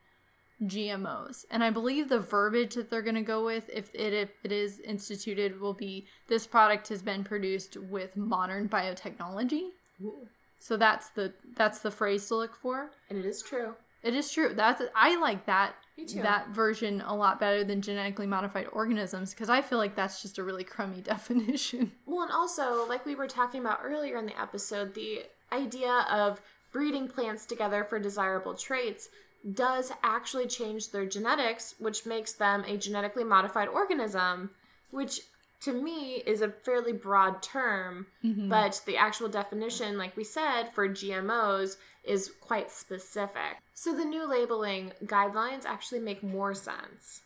GMOs. 0.63 1.46
And 1.50 1.63
I 1.63 1.70
believe 1.70 2.10
the 2.10 2.20
verbiage 2.20 2.75
that 2.75 2.89
they're 2.89 3.01
going 3.01 3.15
to 3.15 3.22
go 3.22 3.44
with 3.44 3.70
if 3.74 3.94
it 3.94 4.13
if 4.13 4.30
it 4.44 4.51
is 4.51 4.80
instituted 4.80 5.60
will 5.60 5.74
be 5.74 6.08
this 6.27 6.46
product 6.46 6.89
has 6.89 7.01
been 7.01 7.24
produced 7.24 7.77
with 7.77 8.15
modern 8.15 8.70
biotechnology. 8.70 9.70
Ooh. 10.03 10.27
So 10.60 10.77
that's 10.77 11.10
the 11.10 11.34
that's 11.56 11.80
the 11.80 11.91
phrase 11.91 12.27
to 12.27 12.36
look 12.36 12.56
for. 12.56 12.91
And 13.10 13.18
it 13.18 13.25
is 13.25 13.41
true. 13.41 13.74
It 14.03 14.15
is 14.15 14.32
true. 14.32 14.53
That's 14.56 14.82
I 14.96 15.20
like 15.20 15.46
that 15.46 15.75
that 16.15 16.50
version 16.50 17.01
a 17.01 17.15
lot 17.15 17.39
better 17.39 17.63
than 17.63 17.82
genetically 17.82 18.25
modified 18.25 18.68
organisms 18.72 19.34
because 19.34 19.50
I 19.50 19.62
feel 19.62 19.77
like 19.77 19.96
that's 19.96 20.22
just 20.22 20.38
a 20.38 20.44
really 20.44 20.63
crummy 20.63 21.01
definition. 21.01 21.91
Well, 22.06 22.24
and 22.24 22.32
also, 22.32 22.88
like 22.88 23.06
we 23.06 23.15
were 23.15 23.27
talking 23.27 23.62
about 23.62 23.80
earlier 23.84 24.18
in 24.18 24.25
the 24.25 24.39
episode, 24.39 24.94
the 24.94 25.24
idea 25.51 26.06
of 26.10 26.41
breeding 26.72 27.08
plants 27.08 27.46
together 27.46 27.84
for 27.84 28.00
desirable 28.00 28.53
traits 28.53 29.10
does 29.53 29.91
actually 30.03 30.48
change 30.48 30.91
their 30.91 31.05
genetics, 31.05 31.75
which 31.79 32.05
makes 32.05 32.33
them 32.33 32.63
a 32.67 32.77
genetically 32.77 33.24
modified 33.24 33.67
organism, 33.67 34.51
which 34.91 35.21
to 35.62 35.74
me 35.74 36.24
is 36.25 36.41
a 36.41 36.50
fairly 36.50 36.91
broad 36.91 37.41
term, 37.41 38.07
mm-hmm. 38.24 38.50
but 38.50 38.81
the 38.86 38.98
actual 38.98 39.29
definition, 39.29 39.98
like 39.98 40.17
we 40.17 40.24
said, 40.24 40.74
for 40.74 40.89
GMOs 40.89 41.77
is 42.03 42.31
quite 42.41 42.71
specific. 42.71 43.57
So 43.74 43.95
the 43.95 44.05
new 44.05 44.27
labeling 44.27 44.93
guidelines 45.05 45.65
actually 45.65 46.00
make 46.00 46.24
more 46.24 46.53
sense 46.53 47.21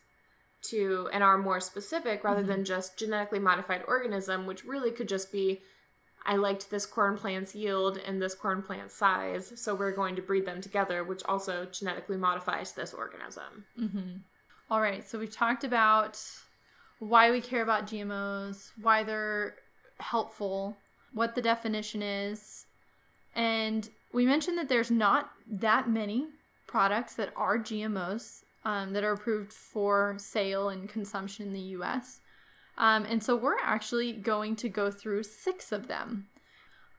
to 0.62 1.08
and 1.12 1.22
are 1.22 1.38
more 1.38 1.60
specific 1.60 2.24
rather 2.24 2.40
mm-hmm. 2.40 2.50
than 2.50 2.64
just 2.64 2.98
genetically 2.98 3.38
modified 3.38 3.82
organism, 3.88 4.46
which 4.46 4.64
really 4.64 4.90
could 4.90 5.08
just 5.08 5.32
be 5.32 5.60
I 6.26 6.36
liked 6.36 6.70
this 6.70 6.86
corn 6.86 7.16
plant's 7.16 7.54
yield 7.54 7.98
and 7.98 8.20
this 8.20 8.34
corn 8.34 8.60
plant's 8.62 8.94
size, 8.94 9.52
so 9.56 9.74
we're 9.74 9.92
going 9.92 10.16
to 10.16 10.22
breed 10.22 10.44
them 10.44 10.60
together, 10.60 11.04
which 11.04 11.22
also 11.24 11.66
genetically 11.66 12.16
modifies 12.16 12.72
this 12.72 12.92
organism. 12.92 13.64
All 14.70 14.80
right, 14.80 15.08
so 15.08 15.18
we've 15.18 15.32
talked 15.34 15.62
about 15.62 16.20
why 16.98 17.30
we 17.30 17.40
care 17.40 17.62
about 17.62 17.86
GMOs, 17.86 18.72
why 18.82 19.04
they're 19.04 19.54
helpful, 20.00 20.76
what 21.14 21.34
the 21.36 21.42
definition 21.42 22.02
is, 22.02 22.66
and 23.34 23.88
we 24.12 24.26
mentioned 24.26 24.58
that 24.58 24.68
there's 24.68 24.90
not 24.90 25.30
that 25.46 25.88
many 25.88 26.26
products 26.66 27.14
that 27.14 27.32
are 27.36 27.58
GMOs 27.58 28.42
um, 28.64 28.92
that 28.94 29.04
are 29.04 29.12
approved 29.12 29.52
for 29.52 30.16
sale 30.18 30.70
and 30.70 30.88
consumption 30.88 31.46
in 31.46 31.52
the 31.52 31.76
US. 31.78 32.20
Um, 32.78 33.04
and 33.04 33.22
so 33.22 33.36
we're 33.36 33.58
actually 33.62 34.12
going 34.12 34.56
to 34.56 34.68
go 34.68 34.90
through 34.90 35.22
six 35.22 35.72
of 35.72 35.88
them. 35.88 36.28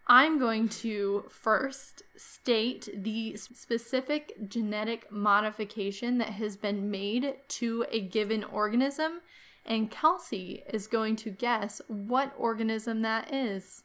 I'm 0.08 0.40
going 0.40 0.70
to 0.70 1.26
first 1.30 2.02
state 2.16 2.90
the 2.96 3.36
specific 3.36 4.48
genetic 4.48 5.12
modification 5.12 6.18
that 6.20 6.30
has 6.30 6.56
been 6.56 6.90
made 6.90 7.36
to 7.50 7.86
a 7.92 8.00
given 8.00 8.46
organism, 8.46 9.22
and 9.66 9.92
Kelsey 9.92 10.64
is 10.70 10.88
going 10.88 11.18
to 11.18 11.30
guess 11.30 11.82
what 11.88 12.34
organism 12.38 13.02
that 13.02 13.34
is. 13.34 13.84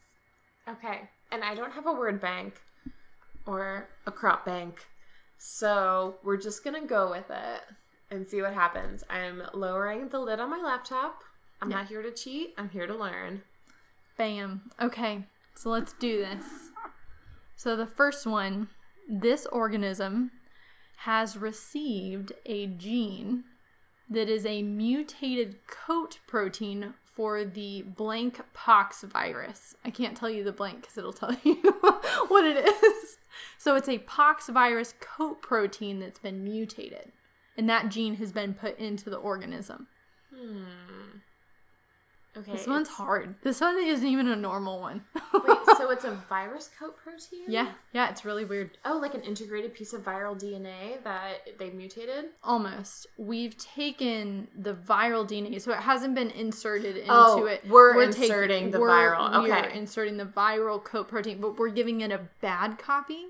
Okay. 0.67 1.09
And 1.31 1.43
I 1.43 1.55
don't 1.55 1.73
have 1.73 1.87
a 1.87 1.91
word 1.91 2.21
bank 2.21 2.61
or 3.45 3.89
a 4.05 4.11
crop 4.11 4.45
bank. 4.45 4.85
So 5.37 6.15
we're 6.23 6.37
just 6.37 6.63
to 6.63 6.87
go 6.87 7.09
with 7.09 7.29
it 7.29 7.61
and 8.09 8.25
see 8.25 8.41
what 8.41 8.53
happens. 8.53 9.03
I'm 9.09 9.43
lowering 9.53 10.07
the 10.07 10.19
lid 10.19 10.39
on 10.39 10.49
my 10.49 10.61
laptop. 10.61 11.23
I'm 11.63 11.71
Yeah. 11.71 11.77
not 11.77 11.87
here 11.87 12.01
to 12.01 12.11
cheat, 12.11 12.53
I'm 12.57 12.69
here 12.69 12.85
to 12.87 12.93
learn. 12.93 13.41
Bam. 14.17 14.69
Okay, 14.81 15.23
so 15.55 15.69
let's 15.69 15.93
do 15.93 16.17
this. 16.19 16.45
So 17.55 17.75
the 17.77 17.87
first 17.87 18.25
one 18.27 18.67
this 19.09 19.45
organism 19.45 20.31
has 20.97 21.37
received 21.37 22.33
a 22.45 22.67
gene 22.67 23.43
that 24.09 24.27
is 24.29 24.45
a 24.45 24.61
mutated 24.61 25.65
coat 25.67 26.19
protein 26.27 26.93
for 27.03 27.45
the 27.45 27.81
blank 27.83 28.41
pox 28.53 29.03
virus. 29.03 29.75
I 29.85 29.89
can't 29.89 30.17
tell 30.17 30.29
you 30.29 30.43
the 30.43 30.51
blank 30.51 30.81
because 30.81 30.97
it'll 30.97 31.13
tell 31.13 31.33
you 31.43 31.55
what 32.27 32.45
it 32.45 32.57
is. 32.65 33.17
So 33.57 33.75
it's 33.75 33.89
a 33.89 33.99
pox 33.99 34.49
virus 34.49 34.93
coat 34.99 35.41
protein 35.41 35.99
that's 35.99 36.19
been 36.19 36.43
mutated, 36.43 37.13
and 37.57 37.69
that 37.69 37.89
gene 37.89 38.15
has 38.15 38.31
been 38.33 38.53
put 38.53 38.77
into 38.79 39.09
the 39.09 39.17
organism. 39.17 39.87
Hmm. 40.33 41.12
Okay. 42.35 42.51
This 42.53 42.65
one's 42.65 42.89
hard. 42.89 43.35
This 43.43 43.61
one 43.61 43.77
isn't 43.77 44.07
even 44.07 44.27
a 44.27 44.35
normal 44.35 44.79
one. 44.79 45.03
Wait, 45.33 45.57
so 45.77 45.89
it's 45.91 46.03
a 46.03 46.11
virus 46.29 46.69
coat 46.79 46.95
protein? 46.97 47.43
yeah, 47.47 47.73
yeah, 47.93 48.09
it's 48.09 48.25
really 48.25 48.43
weird. 48.43 48.71
Oh, 48.83 48.97
like 48.97 49.13
an 49.13 49.21
integrated 49.21 49.73
piece 49.75 49.93
of 49.93 50.01
viral 50.03 50.35
DNA 50.39 51.03
that 51.03 51.47
they've 51.59 51.73
mutated? 51.73 52.25
Almost. 52.43 53.05
We've 53.17 53.55
taken 53.57 54.47
the 54.57 54.73
viral 54.73 55.27
DNA, 55.27 55.61
so 55.61 55.71
it 55.73 55.77
hasn't 55.79 56.15
been 56.15 56.31
inserted 56.31 56.97
into 56.97 57.11
Oh, 57.11 57.45
it. 57.45 57.63
we're 57.69 57.93
taking- 58.07 58.23
inserting 58.23 58.71
the 58.71 58.79
we're- 58.79 58.91
viral, 58.91 59.43
we 59.43 59.51
are 59.51 59.67
inserting 59.67 60.17
the 60.17 60.25
viral 60.25 60.83
coat 60.83 61.07
protein, 61.07 61.39
but 61.39 61.59
we're 61.59 61.69
giving 61.69 62.01
it 62.01 62.11
a 62.11 62.21
bad 62.41 62.79
copy, 62.79 63.25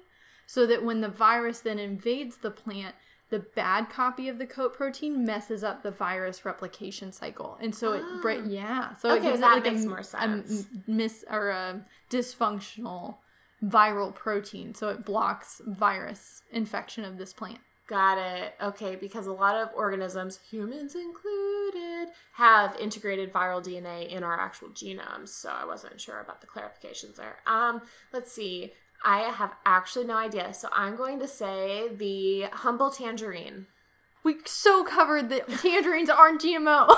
so 0.47 0.65
that 0.65 0.83
when 0.83 1.01
the 1.01 1.09
virus 1.09 1.59
then 1.59 1.77
invades 1.77 2.37
the 2.37 2.51
plant, 2.51 2.95
the 3.33 3.39
bad 3.39 3.89
copy 3.89 4.29
of 4.29 4.37
the 4.37 4.45
coat 4.45 4.73
protein 4.73 5.25
messes 5.25 5.63
up 5.63 5.81
the 5.81 5.89
virus 5.91 6.45
replication 6.45 7.11
cycle, 7.11 7.57
and 7.59 7.73
so 7.73 7.93
it 7.93 8.03
bre- 8.21 8.47
yeah, 8.47 8.93
so 8.93 9.09
it 9.15 9.19
Ah. 9.19 9.23
Gives 9.23 9.39
that 9.39 9.51
it 9.57 9.63
like 9.63 9.73
makes 9.73 9.85
a, 9.85 9.87
more 9.89 9.97
a 9.99 10.03
sense. 10.03 10.67
m- 10.71 10.83
mis 10.85 11.25
or 11.29 11.49
a 11.49 11.83
dysfunctional 12.11 13.17
viral 13.63 14.13
protein, 14.13 14.73
so 14.75 14.89
it 14.89 15.03
blocks 15.05 15.61
virus 15.65 16.43
infection 16.51 17.03
of 17.05 17.17
this 17.17 17.33
plant. 17.33 17.59
Got 17.87 18.17
it. 18.17 18.53
Okay, 18.61 18.95
because 18.95 19.27
a 19.27 19.33
lot 19.33 19.55
of 19.55 19.69
organisms, 19.75 20.39
humans 20.49 20.95
included, 20.95 22.09
have 22.35 22.75
integrated 22.77 23.31
viral 23.33 23.61
DNA 23.63 24.07
in 24.07 24.23
our 24.23 24.39
actual 24.39 24.69
genomes, 24.69 25.29
so 25.29 25.49
I 25.49 25.65
wasn't 25.65 25.99
sure 25.99 26.19
about 26.21 26.39
the 26.41 26.47
clarifications 26.47 27.15
there. 27.17 27.37
Um, 27.45 27.81
let's 28.13 28.31
see. 28.31 28.73
I 29.03 29.19
have 29.31 29.53
actually 29.65 30.05
no 30.05 30.17
idea, 30.17 30.53
so 30.53 30.69
I'm 30.73 30.95
going 30.95 31.19
to 31.19 31.27
say 31.27 31.89
the 31.93 32.43
humble 32.53 32.89
tangerine. 32.89 33.67
We 34.23 34.37
so 34.45 34.83
covered 34.83 35.29
that 35.29 35.49
tangerines 35.59 36.09
aren't 36.09 36.41
GMO. 36.41 36.87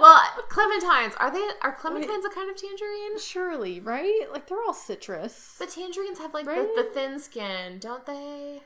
Well, 0.00 0.20
clementines 0.50 1.14
are 1.18 1.30
they? 1.30 1.46
Are 1.62 1.74
clementines 1.76 2.24
a 2.26 2.34
kind 2.34 2.50
of 2.50 2.56
tangerine? 2.56 3.18
Surely, 3.18 3.80
right? 3.80 4.26
Like 4.32 4.46
they're 4.48 4.62
all 4.62 4.74
citrus. 4.74 5.56
But 5.58 5.70
tangerines 5.70 6.18
have 6.18 6.34
like 6.34 6.46
Right? 6.46 6.66
the, 6.76 6.82
the 6.82 6.88
thin 6.90 7.18
skin, 7.18 7.78
don't 7.78 8.04
they? 8.04 8.60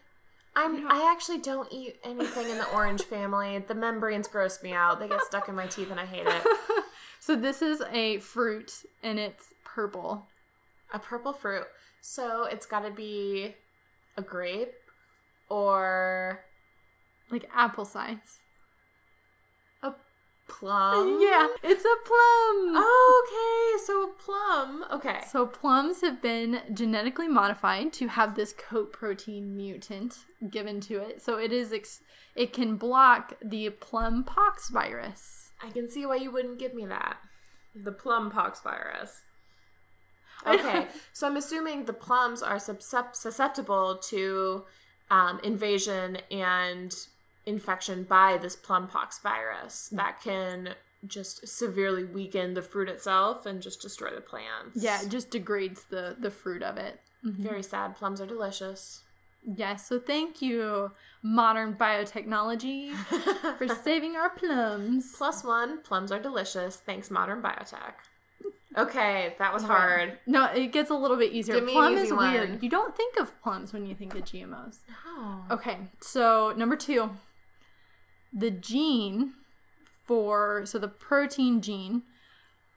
I'm. 0.57 0.90
I 0.90 1.11
actually 1.12 1.38
don't 1.38 1.70
eat 1.72 1.96
anything 2.05 2.48
in 2.51 2.59
the 2.59 2.68
orange 2.70 3.03
family. 3.14 3.59
The 3.59 3.74
membranes 3.74 4.27
gross 4.29 4.62
me 4.62 4.72
out. 4.72 5.01
They 5.01 5.09
get 5.09 5.20
stuck 5.22 5.48
in 5.48 5.55
my 5.55 5.66
teeth, 5.66 5.90
and 5.90 6.01
I 6.01 6.07
hate 6.07 6.27
it. 6.27 6.42
So 7.20 7.35
this 7.35 7.62
is 7.62 7.83
a 7.92 8.18
fruit 8.18 8.72
and 9.03 9.18
it's 9.18 9.53
purple. 9.64 10.29
A 10.92 10.98
purple 10.98 11.33
fruit. 11.33 11.64
So 12.01 12.44
it's 12.44 12.66
got 12.66 12.81
to 12.81 12.90
be 12.90 13.55
a 14.16 14.22
grape 14.22 14.72
or 15.48 16.44
Like 17.31 17.48
apple 17.55 17.85
size. 17.85 18.38
a 19.83 19.92
plum. 20.48 21.18
yeah, 21.20 21.46
it's 21.62 21.85
a 21.85 21.96
plum. 22.07 22.74
Oh, 22.77 23.22
okay, 23.27 23.85
so 23.85 24.03
a 24.05 24.12
plum. 24.14 24.85
Okay. 24.92 25.20
So 25.31 25.46
plums 25.46 26.01
have 26.01 26.22
been 26.22 26.61
genetically 26.72 27.29
modified 27.29 27.92
to 27.94 28.09
have 28.09 28.35
this 28.35 28.53
coat 28.55 28.92
protein 28.92 29.57
mutant 29.57 30.16
given 30.51 30.81
to 30.83 31.01
it. 31.01 31.20
So 31.22 31.38
it 31.38 31.53
is 31.53 31.72
ex- 31.72 32.01
it 32.35 32.53
can 32.53 32.77
block 32.77 33.35
the 33.44 33.70
plum 33.70 34.24
pox 34.24 34.70
virus. 34.70 35.51
I 35.62 35.70
can 35.70 35.90
see 35.90 36.07
why 36.07 36.16
you 36.16 36.31
wouldn't 36.31 36.59
give 36.59 36.72
me 36.72 36.87
that. 36.87 37.18
The 37.74 37.92
plum 37.92 38.31
pox 38.31 38.61
virus. 38.61 39.22
Okay, 40.46 40.87
so 41.12 41.27
I'm 41.27 41.37
assuming 41.37 41.85
the 41.85 41.92
plums 41.92 42.42
are 42.42 42.59
susceptible 42.59 43.96
to 44.09 44.64
um, 45.11 45.40
invasion 45.42 46.18
and 46.31 46.94
infection 47.46 48.05
by 48.05 48.37
this 48.37 48.57
plum 48.57 48.88
pox 48.88 49.18
virus 49.20 49.88
that 49.92 50.20
can 50.22 50.74
just 51.07 51.46
severely 51.46 52.05
weaken 52.05 52.55
the 52.55 52.62
fruit 52.62 52.88
itself 52.88 53.46
and 53.46 53.62
just 53.62 53.81
destroy 53.81 54.11
the 54.11 54.20
plants. 54.20 54.77
Yeah, 54.83 55.03
it 55.03 55.09
just 55.09 55.31
degrades 55.31 55.85
the 55.85 56.16
the 56.18 56.31
fruit 56.31 56.62
of 56.62 56.77
it. 56.77 57.01
Very 57.22 57.62
sad. 57.62 57.96
Plums 57.96 58.20
are 58.20 58.27
delicious. 58.27 59.03
Yes, 59.44 59.88
so 59.88 59.98
thank 59.98 60.42
you, 60.42 60.90
modern 61.22 61.74
biotechnology, 61.74 62.92
for 63.59 63.68
saving 63.68 64.16
our 64.16 64.31
plums. 64.31 65.14
Plus 65.16 65.44
one, 65.44 65.81
plums 65.83 66.12
are 66.12 66.18
delicious. 66.18 66.77
Thanks, 66.77 67.11
modern 67.11 67.40
biotech. 67.40 67.94
Okay, 68.79 69.35
that 69.38 69.53
was 69.53 69.62
hard. 69.64 70.19
No, 70.27 70.45
it 70.47 70.73
gets 70.73 70.91
a 70.91 70.95
little 70.95 71.17
bit 71.17 71.33
easier. 71.33 71.57
Give 71.57 71.64
me 71.64 71.73
an 71.73 71.79
Plum 71.79 71.93
easy 71.95 72.03
is 72.07 72.12
one. 72.12 72.33
weird. 72.33 72.62
You 72.62 72.71
don't 72.71 72.97
think 72.97 73.19
of 73.19 73.41
plums 73.43 73.73
when 73.73 73.85
you 73.87 73.95
think 73.95 74.14
of 74.14 74.23
GMOs. 74.23 74.79
Oh. 75.07 75.45
Okay, 75.51 75.79
so 76.01 76.55
number 76.57 76.77
two, 76.77 77.11
the 78.33 78.51
gene 78.51 79.35
for 80.05 80.62
so 80.64 80.79
the 80.79 80.88
protein 80.88 81.61
gene 81.61 82.03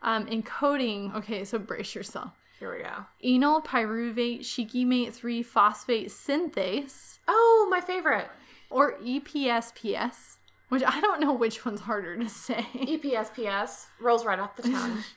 um, 0.02 0.26
encoding. 0.28 1.14
Okay, 1.16 1.44
so 1.44 1.60
brace 1.60 1.94
yourself. 1.94 2.32
Here 2.60 2.76
we 2.76 2.84
go. 2.84 3.06
Enol 3.24 3.64
pyruvate 3.66 4.46
shikimate 4.46 5.14
three 5.14 5.42
phosphate 5.44 6.10
synthase 6.10 7.18
Oh, 7.28 7.68
my 7.72 7.82
favorite. 7.82 8.28
or 8.70 8.98
EPSPS, 9.00 10.38
which 10.70 10.84
I 10.86 11.02
don't 11.02 11.20
know 11.22 11.34
which 11.34 11.66
one's 11.66 11.82
harder 11.82 12.16
to 12.18 12.30
say. 12.30 12.66
EPSPS 12.76 13.86
rolls 14.00 14.26
right 14.26 14.40
off 14.40 14.56
the 14.56 14.64
tongue. 14.64 15.04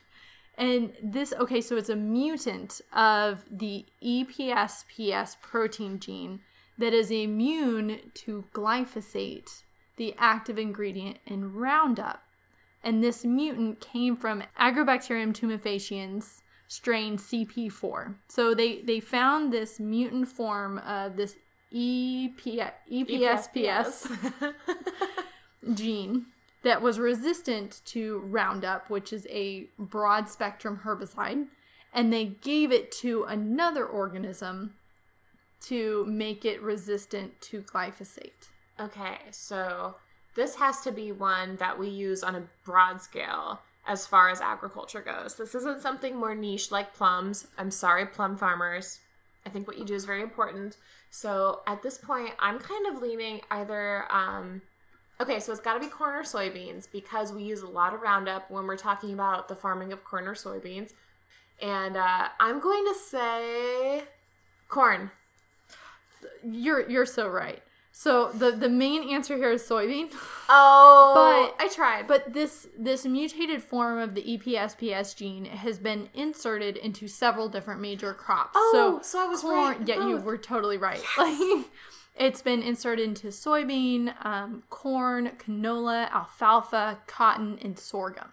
And 0.57 0.93
this, 1.03 1.33
okay, 1.33 1.61
so 1.61 1.75
it's 1.77 1.89
a 1.89 1.95
mutant 1.95 2.81
of 2.93 3.43
the 3.51 3.85
EPSPS 4.03 5.41
protein 5.41 5.99
gene 5.99 6.39
that 6.77 6.93
is 6.93 7.11
immune 7.11 7.99
to 8.13 8.45
glyphosate, 8.53 9.63
the 9.97 10.15
active 10.17 10.57
ingredient 10.57 11.17
in 11.25 11.53
Roundup. 11.53 12.21
And 12.83 13.03
this 13.03 13.25
mutant 13.25 13.81
came 13.81 14.15
from 14.15 14.43
Agrobacterium 14.59 15.33
tumefaciens 15.33 16.41
strain 16.67 17.17
CP4. 17.17 18.15
So 18.27 18.53
they, 18.53 18.81
they 18.81 18.99
found 18.99 19.51
this 19.51 19.79
mutant 19.79 20.27
form 20.27 20.77
of 20.79 21.15
this 21.15 21.35
EP, 21.73 22.71
EPSPS 22.91 24.13
gene 25.73 26.27
that 26.65 26.81
was 26.81 26.97
resistant 26.97 27.79
to 27.85 28.17
Roundup, 28.25 28.89
which 28.89 29.13
is 29.13 29.27
a 29.29 29.67
broad 29.77 30.27
spectrum 30.27 30.81
herbicide, 30.83 31.45
and 31.93 32.11
they 32.11 32.25
gave 32.25 32.71
it 32.71 32.91
to 32.91 33.23
another 33.25 33.85
organism 33.85 34.73
to 35.61 36.03
make 36.05 36.43
it 36.43 36.59
resistant 36.63 37.39
to 37.39 37.61
glyphosate. 37.61 38.49
Okay, 38.79 39.17
so 39.29 39.95
this 40.35 40.55
has 40.55 40.81
to 40.81 40.91
be 40.91 41.11
one 41.11 41.55
that 41.57 41.77
we 41.77 41.87
use 41.87 42.23
on 42.23 42.35
a 42.35 42.43
broad 42.65 42.99
scale 42.99 43.61
as 43.87 44.07
far 44.07 44.31
as 44.31 44.41
agriculture 44.41 45.01
goes. 45.01 45.35
This 45.35 45.53
isn't 45.53 45.83
something 45.83 46.15
more 46.15 46.33
niche 46.33 46.71
like 46.71 46.95
plums. 46.95 47.45
I'm 47.59 47.69
sorry, 47.69 48.07
plum 48.07 48.37
farmers. 48.37 49.01
I 49.45 49.51
think 49.51 49.67
what 49.67 49.77
you 49.77 49.85
do 49.85 49.93
is 49.93 50.05
very 50.05 50.23
important. 50.23 50.77
So 51.11 51.61
at 51.67 51.83
this 51.83 51.99
point, 51.99 52.31
I'm 52.39 52.57
kind 52.57 52.87
of 52.87 53.03
leaning 53.03 53.41
either. 53.51 54.11
Um, 54.11 54.63
okay, 55.19 55.39
so 55.39 55.51
it's 55.51 55.61
got 55.61 55.73
to 55.75 55.79
be 55.79 55.87
corn 55.87 56.15
or 56.15 56.23
soybeans 56.23 56.87
because 56.91 57.31
we 57.33 57.43
use 57.43 57.61
a 57.61 57.67
lot 57.67 57.93
of 57.93 58.01
Roundup 58.01 58.49
when 58.51 58.65
we're 58.67 58.77
talking 58.77 59.13
about 59.13 59.47
the 59.47 59.55
farming 59.55 59.91
of 59.93 60.03
corn 60.03 60.27
or 60.27 60.35
soybeans. 60.35 60.93
And 61.61 61.95
uh, 61.97 62.27
I'm 62.39 62.59
going 62.59 62.85
to 62.85 62.95
say 62.99 64.03
corn. 64.67 65.11
You're 66.43 66.89
you're 66.89 67.05
so 67.05 67.27
right. 67.27 67.61
So 67.91 68.29
the 68.33 68.51
the 68.51 68.67
main 68.67 69.09
answer 69.09 69.37
here 69.37 69.51
is 69.51 69.63
soybean. 69.63 70.11
Oh, 70.47 71.53
But- 71.57 71.63
I 71.63 71.69
tried. 71.69 72.07
But 72.07 72.33
this 72.33 72.67
this 72.77 73.05
mutated 73.05 73.63
form 73.63 73.97
of 73.99 74.13
the 74.15 74.21
EPSPS 74.37 75.15
gene 75.15 75.45
has 75.45 75.79
been 75.79 76.09
inserted 76.13 76.77
into 76.77 77.07
several 77.07 77.47
different 77.49 77.79
major 77.81 78.13
crops. 78.13 78.51
Oh, 78.55 78.99
so 79.01 79.01
so 79.01 79.25
I 79.25 79.27
was 79.29 79.41
corn, 79.41 79.55
right. 79.55 79.87
Yeah, 79.87 80.07
you 80.07 80.17
were 80.17 80.37
totally 80.37 80.77
right. 80.77 81.01
Like 81.17 81.65
it's 82.15 82.41
been 82.41 82.61
inserted 82.61 83.05
into 83.05 83.27
soybean, 83.27 84.13
um, 84.25 84.63
corn, 84.69 85.31
canola, 85.37 86.09
alfalfa, 86.11 86.99
cotton, 87.07 87.59
and 87.61 87.77
sorghum. 87.77 88.29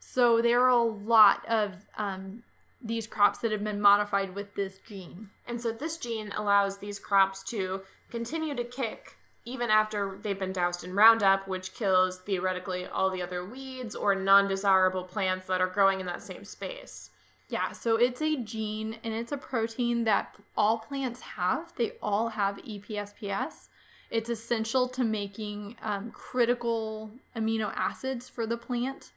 So 0.00 0.42
there 0.42 0.62
are 0.62 0.68
a 0.68 0.82
lot 0.82 1.46
of 1.48 1.86
um, 1.96 2.42
these 2.82 3.06
crops 3.06 3.38
that 3.40 3.52
have 3.52 3.62
been 3.62 3.80
modified 3.80 4.34
with 4.34 4.54
this 4.54 4.78
gene. 4.86 5.30
And 5.46 5.60
so 5.60 5.72
this 5.72 5.96
gene 5.96 6.32
allows 6.36 6.78
these 6.78 6.98
crops 6.98 7.42
to 7.44 7.82
continue 8.10 8.54
to 8.54 8.64
kick 8.64 9.16
even 9.44 9.70
after 9.70 10.18
they've 10.22 10.38
been 10.38 10.52
doused 10.52 10.84
in 10.84 10.94
Roundup, 10.94 11.48
which 11.48 11.72
kills 11.72 12.18
theoretically 12.18 12.84
all 12.84 13.10
the 13.10 13.22
other 13.22 13.44
weeds 13.44 13.94
or 13.94 14.14
non 14.14 14.46
desirable 14.46 15.04
plants 15.04 15.46
that 15.46 15.60
are 15.60 15.66
growing 15.66 16.00
in 16.00 16.06
that 16.06 16.22
same 16.22 16.44
space. 16.44 17.10
Yeah, 17.48 17.72
so 17.72 17.96
it's 17.96 18.20
a 18.20 18.36
gene 18.36 18.98
and 19.02 19.14
it's 19.14 19.32
a 19.32 19.38
protein 19.38 20.04
that 20.04 20.36
all 20.56 20.78
plants 20.78 21.20
have. 21.20 21.72
They 21.76 21.92
all 22.02 22.30
have 22.30 22.56
EPSPS. 22.58 23.68
It's 24.10 24.28
essential 24.28 24.88
to 24.88 25.04
making 25.04 25.76
um, 25.82 26.10
critical 26.10 27.10
amino 27.34 27.72
acids 27.74 28.28
for 28.28 28.46
the 28.46 28.58
plant. 28.58 29.12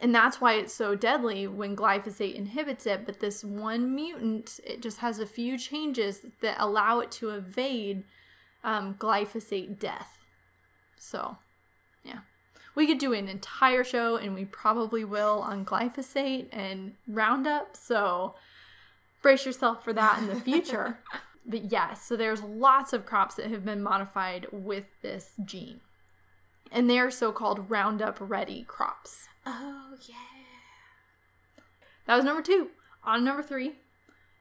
And 0.00 0.14
that's 0.14 0.40
why 0.40 0.54
it's 0.54 0.74
so 0.74 0.96
deadly 0.96 1.46
when 1.46 1.76
glyphosate 1.76 2.34
inhibits 2.34 2.86
it. 2.86 3.06
But 3.06 3.20
this 3.20 3.44
one 3.44 3.94
mutant, 3.94 4.58
it 4.64 4.82
just 4.82 4.98
has 4.98 5.20
a 5.20 5.26
few 5.26 5.56
changes 5.56 6.26
that 6.42 6.56
allow 6.58 6.98
it 7.00 7.12
to 7.12 7.30
evade 7.30 8.02
um, 8.64 8.94
glyphosate 8.94 9.78
death. 9.78 10.18
So, 10.98 11.38
yeah. 12.04 12.20
We 12.76 12.86
could 12.86 12.98
do 12.98 13.14
an 13.14 13.28
entire 13.28 13.82
show, 13.82 14.16
and 14.16 14.34
we 14.34 14.44
probably 14.44 15.02
will, 15.02 15.40
on 15.40 15.64
glyphosate 15.64 16.48
and 16.52 16.92
Roundup. 17.08 17.74
So 17.74 18.34
brace 19.22 19.46
yourself 19.46 19.82
for 19.82 19.94
that 19.94 20.18
in 20.18 20.28
the 20.28 20.36
future. 20.36 20.98
but 21.46 21.72
yes, 21.72 22.02
so 22.02 22.16
there's 22.16 22.42
lots 22.42 22.92
of 22.92 23.06
crops 23.06 23.36
that 23.36 23.50
have 23.50 23.64
been 23.64 23.82
modified 23.82 24.46
with 24.52 24.84
this 25.02 25.32
gene. 25.44 25.80
And 26.70 26.90
they're 26.90 27.10
so 27.10 27.32
called 27.32 27.70
Roundup 27.70 28.18
ready 28.20 28.64
crops. 28.68 29.26
Oh, 29.46 29.94
yeah. 30.06 30.14
That 32.06 32.16
was 32.16 32.24
number 32.24 32.42
two. 32.42 32.68
On 33.04 33.24
number 33.24 33.42
three. 33.42 33.76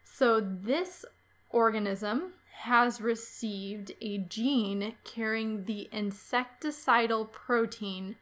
So 0.03 0.41
this 0.41 1.05
organism 1.51 2.33
has 2.63 2.99
received 2.99 3.93
a 4.01 4.17
gene 4.17 4.95
carrying 5.03 5.65
the 5.65 5.87
insecticidal 5.93 7.31
protein 7.31 8.15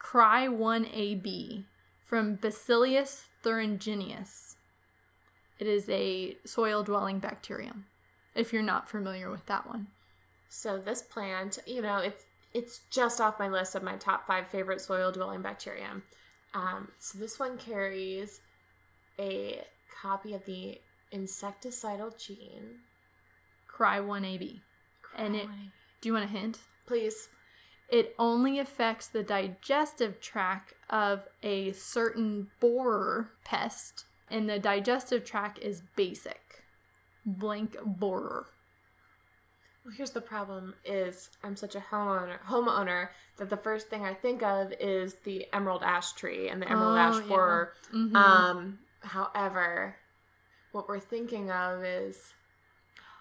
Cry1AB 0.00 1.64
from 2.04 2.36
Bacillus 2.36 3.26
thuringiensis. 3.44 4.54
It 5.58 5.66
is 5.66 5.88
a 5.88 6.36
soil 6.44 6.82
dwelling 6.84 7.18
bacterium, 7.18 7.86
if 8.34 8.52
you're 8.52 8.62
not 8.62 8.88
familiar 8.88 9.30
with 9.30 9.46
that 9.46 9.66
one. 9.66 9.88
So 10.48 10.78
this 10.78 11.02
plant, 11.02 11.58
you 11.66 11.82
know, 11.82 11.98
it's 11.98 12.24
it's 12.54 12.80
just 12.90 13.20
off 13.20 13.38
my 13.38 13.48
list 13.48 13.74
of 13.74 13.82
my 13.82 13.96
top 13.96 14.26
five 14.26 14.48
favorite 14.48 14.80
soil 14.80 15.12
dwelling 15.12 15.42
bacterium. 15.42 16.04
Um, 16.54 16.88
so 16.98 17.18
this 17.18 17.38
one 17.38 17.58
carries 17.58 18.40
a 19.18 19.64
copy 20.00 20.32
of 20.32 20.44
the 20.46 20.80
insecticidal 21.12 22.16
gene. 22.16 22.80
Cry1AB. 23.70 24.60
And 25.16 25.36
it, 25.36 25.46
do 26.00 26.08
you 26.08 26.12
want 26.14 26.24
a 26.24 26.28
hint? 26.28 26.58
please. 26.88 27.28
It 27.88 28.14
only 28.18 28.58
affects 28.58 29.06
the 29.08 29.22
digestive 29.22 30.20
tract 30.20 30.74
of 30.90 31.26
a 31.42 31.72
certain 31.72 32.48
borer 32.60 33.30
pest, 33.44 34.04
and 34.30 34.48
the 34.48 34.58
digestive 34.58 35.24
tract 35.24 35.58
is 35.58 35.82
basic. 35.96 36.64
Blank 37.24 37.76
borer. 37.84 38.46
Well, 39.84 39.94
here's 39.96 40.10
the 40.10 40.20
problem: 40.20 40.74
is 40.84 41.30
I'm 41.42 41.56
such 41.56 41.74
a 41.74 41.80
homeowner, 41.80 42.40
homeowner 42.46 43.08
that 43.38 43.48
the 43.48 43.56
first 43.56 43.88
thing 43.88 44.04
I 44.04 44.12
think 44.14 44.42
of 44.42 44.72
is 44.80 45.14
the 45.24 45.46
emerald 45.52 45.82
ash 45.82 46.12
tree 46.12 46.48
and 46.48 46.60
the 46.60 46.70
emerald 46.70 46.96
Oh, 46.96 47.00
ash 47.00 47.16
yeah. 47.22 47.28
borer. 47.28 47.72
Mhm. 47.92 48.14
Um, 48.16 48.78
however, 49.00 49.96
what 50.72 50.88
we're 50.88 51.00
thinking 51.00 51.50
of 51.50 51.82
is 51.84 52.34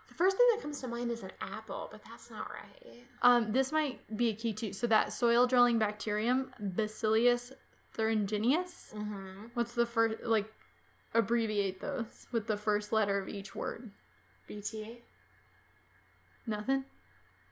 the 0.07 0.13
first 0.13 0.37
thing 0.37 0.47
that 0.53 0.61
comes 0.61 0.79
to 0.81 0.87
mind 0.87 1.11
is 1.11 1.23
an 1.23 1.31
apple, 1.41 1.89
but 1.91 2.01
that's 2.05 2.31
not 2.31 2.49
right. 2.49 3.03
Um, 3.21 3.51
this 3.51 3.71
might 3.71 3.99
be 4.15 4.29
a 4.29 4.33
key 4.33 4.53
too. 4.53 4.73
So 4.73 4.87
that 4.87 5.11
soil 5.11 5.47
dwelling 5.47 5.79
bacterium, 5.79 6.51
Bacillus 6.59 7.51
thuringiensis. 7.97 8.93
Mm-hmm. 8.93 9.47
What's 9.53 9.73
the 9.73 9.85
first? 9.85 10.23
Like, 10.23 10.51
abbreviate 11.13 11.81
those 11.81 12.27
with 12.31 12.47
the 12.47 12.57
first 12.57 12.91
letter 12.91 13.19
of 13.19 13.27
each 13.27 13.55
word. 13.55 13.91
BT. 14.47 15.01
Nothing. 16.45 16.85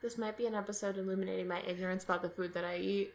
This 0.01 0.17
might 0.17 0.37
be 0.37 0.45
an 0.45 0.55
episode 0.55 0.97
illuminating 0.97 1.47
my 1.47 1.61
ignorance 1.61 2.03
about 2.03 2.21
the 2.21 2.29
food 2.29 2.53
that 2.53 2.63
I 2.63 2.77
eat. 2.77 3.13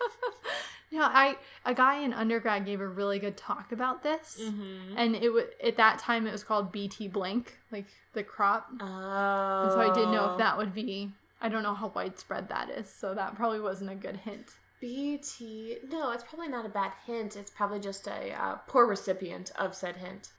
Yeah, 0.92 1.08
I 1.10 1.38
a 1.64 1.72
guy 1.72 2.02
in 2.02 2.12
undergrad 2.12 2.66
gave 2.66 2.82
a 2.82 2.86
really 2.86 3.18
good 3.18 3.38
talk 3.38 3.72
about 3.72 4.02
this. 4.02 4.38
Mm-hmm. 4.40 4.98
and 4.98 5.16
it 5.16 5.32
was 5.32 5.44
at 5.64 5.78
that 5.78 5.98
time 5.98 6.26
it 6.26 6.32
was 6.32 6.44
called 6.44 6.70
BT 6.70 7.08
blank, 7.08 7.56
like 7.72 7.86
the 8.12 8.22
crop. 8.22 8.68
Oh. 8.78 9.62
And 9.62 9.72
so 9.72 9.80
I 9.80 9.92
didn't 9.94 10.12
know 10.12 10.32
if 10.32 10.38
that 10.38 10.58
would 10.58 10.74
be. 10.74 11.10
I 11.40 11.48
don't 11.48 11.62
know 11.62 11.74
how 11.74 11.88
widespread 11.88 12.50
that 12.50 12.68
is, 12.68 12.88
so 12.90 13.14
that 13.14 13.34
probably 13.34 13.58
wasn't 13.58 13.90
a 13.90 13.94
good 13.94 14.18
hint. 14.18 14.50
BT. 14.82 15.78
No, 15.90 16.12
it's 16.12 16.24
probably 16.24 16.48
not 16.48 16.66
a 16.66 16.68
bad 16.68 16.92
hint. 17.06 17.36
It's 17.36 17.50
probably 17.50 17.80
just 17.80 18.06
a 18.06 18.32
uh, 18.38 18.56
poor 18.66 18.86
recipient 18.86 19.50
of 19.58 19.74
said 19.74 19.96
hint. 19.96 20.30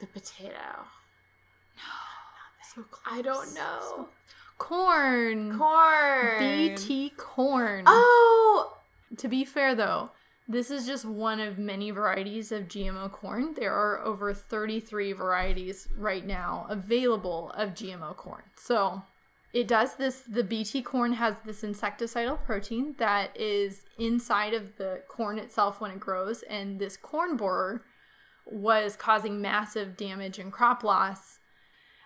The 0.00 0.06
potato. 0.06 0.52
No, 1.76 2.82
so 2.82 2.84
I 3.04 3.22
don't 3.22 3.54
know. 3.54 4.08
Corn. 4.58 5.58
Corn. 5.58 6.38
BT 6.38 7.12
corn. 7.16 7.84
Oh. 7.86 8.73
To 9.18 9.28
be 9.28 9.44
fair 9.44 9.74
though, 9.74 10.10
this 10.46 10.70
is 10.70 10.86
just 10.86 11.04
one 11.04 11.40
of 11.40 11.58
many 11.58 11.90
varieties 11.90 12.52
of 12.52 12.68
GMO 12.68 13.10
corn. 13.10 13.54
There 13.54 13.72
are 13.72 14.04
over 14.04 14.34
33 14.34 15.12
varieties 15.12 15.88
right 15.96 16.26
now 16.26 16.66
available 16.68 17.50
of 17.56 17.70
GMO 17.70 18.14
corn. 18.16 18.42
So 18.56 19.02
it 19.54 19.68
does 19.68 19.94
this 19.94 20.20
the 20.28 20.42
bt 20.42 20.82
corn 20.82 21.12
has 21.14 21.36
this 21.46 21.62
insecticidal 21.62 22.42
protein 22.44 22.96
that 22.98 23.34
is 23.40 23.82
inside 23.98 24.52
of 24.52 24.76
the 24.76 25.00
corn 25.08 25.38
itself 25.38 25.80
when 25.80 25.92
it 25.92 26.00
grows 26.00 26.42
and 26.42 26.80
this 26.80 26.96
corn 26.96 27.36
borer 27.36 27.82
was 28.46 28.96
causing 28.96 29.40
massive 29.40 29.96
damage 29.96 30.40
and 30.40 30.52
crop 30.52 30.82
loss 30.82 31.38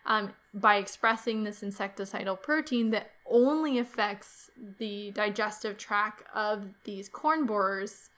um, 0.04 0.32
by 0.60 0.76
expressing 0.76 1.44
this 1.44 1.60
insecticidal 1.60 2.40
protein 2.40 2.90
that 2.90 3.10
only 3.30 3.78
affects 3.78 4.50
the 4.78 5.10
digestive 5.12 5.76
tract 5.76 6.22
of 6.34 6.64
these 6.84 7.08
corn 7.08 7.46
borers 7.46 8.10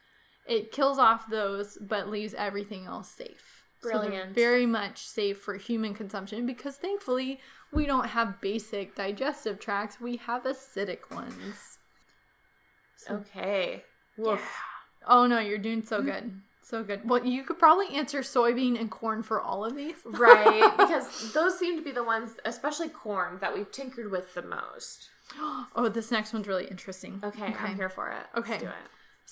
it 0.46 0.72
kills 0.72 0.98
off 0.98 1.28
those 1.30 1.78
but 1.80 2.08
leaves 2.08 2.34
everything 2.34 2.86
else 2.86 3.08
safe 3.08 3.64
So 3.82 3.90
Brilliant. 3.90 4.34
very 4.34 4.66
much 4.66 4.98
safe 5.06 5.38
for 5.38 5.54
human 5.54 5.94
consumption 5.94 6.46
because 6.46 6.76
thankfully 6.76 7.40
we 7.72 7.86
don't 7.86 8.08
have 8.08 8.40
basic 8.40 8.94
digestive 8.94 9.58
tracts 9.58 10.00
we 10.00 10.16
have 10.16 10.44
acidic 10.44 11.10
ones 11.10 11.78
Okay. 13.08 13.82
Woof. 14.18 14.46
oh 15.06 15.26
no 15.26 15.38
you're 15.38 15.58
doing 15.58 15.82
so 15.82 16.00
hmm. 16.00 16.06
good 16.06 16.40
so 16.62 16.82
good 16.82 17.08
well 17.08 17.24
you 17.24 17.42
could 17.42 17.58
probably 17.58 17.88
answer 17.96 18.20
soybean 18.20 18.78
and 18.78 18.90
corn 18.90 19.22
for 19.22 19.40
all 19.40 19.64
of 19.64 19.74
these 19.74 19.96
Right, 20.04 20.72
because 20.78 21.32
those 21.32 21.58
seem 21.58 21.76
to 21.76 21.82
be 21.82 21.92
the 21.92 22.04
ones, 22.04 22.32
especially 22.44 22.88
corn, 22.88 23.38
that 23.40 23.54
we've 23.54 23.70
tinkered 23.70 24.10
with 24.10 24.34
the 24.34 24.42
most. 24.42 25.08
oh 25.38 25.88
this 25.88 26.10
next 26.10 26.32
one's 26.32 26.48
really 26.48 26.66
interesting 26.66 27.20
Okay, 27.22 27.54
I'm 27.58 27.76
here 27.76 27.88
for 27.88 28.10
it. 28.10 28.38
Okay. 28.38 28.52
Let's 28.52 28.62
do 28.62 28.68
it. 28.68 28.74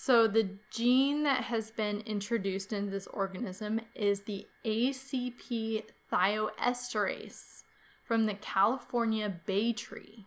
So 0.00 0.28
the 0.28 0.50
gene 0.70 1.24
that 1.24 1.44
has 1.44 1.72
been 1.72 2.02
introduced 2.02 2.72
into 2.72 2.90
this 2.90 3.08
organism 3.08 3.80
is 3.96 4.22
the 4.22 4.46
ACP 4.64 5.82
thioesterase 6.12 7.62
from 8.04 8.26
the 8.26 8.34
California 8.34 9.40
bay 9.44 9.72
tree. 9.72 10.26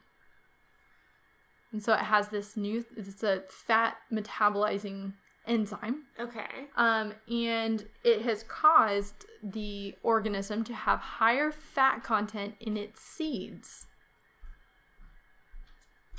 And 1.71 1.81
so 1.81 1.93
it 1.93 2.01
has 2.01 2.27
this 2.27 2.57
new 2.57 2.83
it's 2.97 3.23
a 3.23 3.43
fat 3.49 3.95
metabolizing 4.11 5.13
enzyme. 5.47 6.03
Okay. 6.19 6.67
Um, 6.77 7.13
and 7.29 7.85
it 8.03 8.21
has 8.23 8.43
caused 8.43 9.25
the 9.43 9.95
organism 10.03 10.63
to 10.65 10.73
have 10.73 10.99
higher 10.99 11.51
fat 11.51 12.03
content 12.03 12.55
in 12.59 12.77
its 12.77 13.01
seeds. 13.01 13.87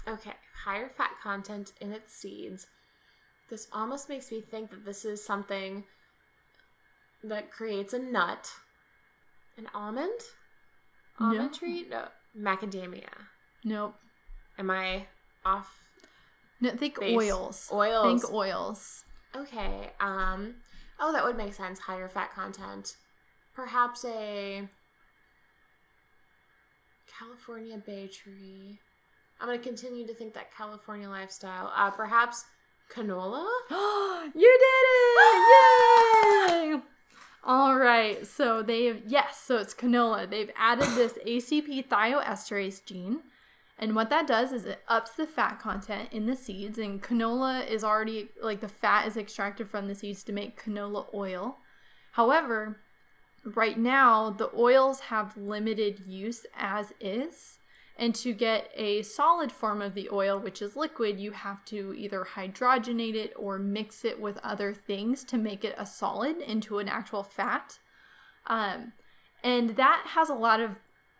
Okay. 0.06 0.34
Higher 0.64 0.90
fat 0.96 1.12
content 1.22 1.72
in 1.80 1.92
its 1.92 2.12
seeds. 2.14 2.66
This 3.50 3.68
almost 3.72 4.08
makes 4.08 4.30
me 4.30 4.40
think 4.40 4.70
that 4.70 4.84
this 4.84 5.04
is 5.04 5.24
something 5.24 5.84
that 7.22 7.50
creates 7.50 7.92
a 7.92 7.98
nut. 7.98 8.50
An 9.56 9.68
almond? 9.74 10.18
Almond 11.20 11.52
No. 11.52 11.58
tree? 11.58 11.86
No. 11.88 12.08
Macadamia. 12.36 13.10
Nope. 13.64 13.94
Am 14.58 14.70
I 14.70 15.06
off 15.44 15.78
No, 16.60 16.70
think 16.70 16.98
base? 16.98 17.16
oils. 17.16 17.68
Oils. 17.72 18.22
Think 18.22 18.32
oils. 18.34 19.04
Okay. 19.36 19.90
Um. 20.00 20.56
Oh, 21.00 21.12
that 21.12 21.24
would 21.24 21.36
make 21.36 21.54
sense. 21.54 21.80
Higher 21.80 22.08
fat 22.08 22.32
content. 22.34 22.96
Perhaps 23.54 24.04
a 24.04 24.68
California 27.18 27.78
bay 27.84 28.08
tree. 28.08 28.78
I'm 29.40 29.48
gonna 29.48 29.58
continue 29.58 30.06
to 30.06 30.14
think 30.14 30.34
that 30.34 30.54
California 30.54 31.08
lifestyle. 31.08 31.72
Uh, 31.74 31.90
perhaps 31.90 32.44
canola. 32.94 33.46
you 34.34 34.58
did 34.58 34.74
it! 34.88 36.74
Yay! 36.74 36.80
All 37.44 37.76
right, 37.76 38.24
so 38.24 38.62
they've 38.62 39.02
yes, 39.06 39.42
so 39.44 39.56
it's 39.56 39.74
canola. 39.74 40.30
They've 40.30 40.50
added 40.56 40.88
this 40.90 41.14
ACP 41.26 41.88
thioesterase 41.88 42.84
gene, 42.84 43.20
and 43.82 43.96
what 43.96 44.10
that 44.10 44.28
does 44.28 44.52
is 44.52 44.64
it 44.64 44.78
ups 44.86 45.10
the 45.10 45.26
fat 45.26 45.58
content 45.58 46.10
in 46.12 46.26
the 46.26 46.36
seeds. 46.36 46.78
And 46.78 47.02
canola 47.02 47.68
is 47.68 47.82
already 47.82 48.28
like 48.40 48.60
the 48.60 48.68
fat 48.68 49.08
is 49.08 49.16
extracted 49.16 49.68
from 49.68 49.88
the 49.88 49.96
seeds 49.96 50.22
to 50.22 50.32
make 50.32 50.62
canola 50.62 51.12
oil. 51.12 51.56
However, 52.12 52.78
right 53.44 53.76
now 53.76 54.30
the 54.30 54.52
oils 54.56 55.00
have 55.00 55.36
limited 55.36 56.04
use 56.06 56.46
as 56.56 56.92
is. 57.00 57.58
And 57.96 58.14
to 58.14 58.32
get 58.32 58.70
a 58.76 59.02
solid 59.02 59.50
form 59.50 59.82
of 59.82 59.94
the 59.94 60.08
oil, 60.12 60.38
which 60.38 60.62
is 60.62 60.76
liquid, 60.76 61.18
you 61.18 61.32
have 61.32 61.64
to 61.64 61.92
either 61.98 62.24
hydrogenate 62.36 63.16
it 63.16 63.32
or 63.36 63.58
mix 63.58 64.04
it 64.04 64.20
with 64.20 64.38
other 64.44 64.72
things 64.72 65.24
to 65.24 65.36
make 65.36 65.64
it 65.64 65.74
a 65.76 65.86
solid 65.86 66.36
into 66.36 66.78
an 66.78 66.88
actual 66.88 67.24
fat. 67.24 67.80
Um, 68.46 68.92
and 69.42 69.70
that 69.70 70.04
has 70.10 70.28
a 70.28 70.34
lot 70.34 70.60
of 70.60 70.76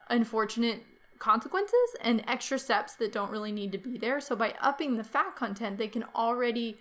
unfortunate 0.09 0.85
consequences 1.23 1.97
and 2.01 2.25
extra 2.27 2.59
steps 2.59 2.97
that 2.97 3.13
don't 3.13 3.31
really 3.31 3.53
need 3.53 3.71
to 3.71 3.79
be 3.79 3.97
there. 3.97 4.21
So 4.21 4.35
by 4.35 4.55
upping 4.61 4.97
the 4.97 5.05
fat 5.05 5.37
content, 5.37 5.79
they 5.79 5.87
can 5.87 6.05
already 6.17 6.79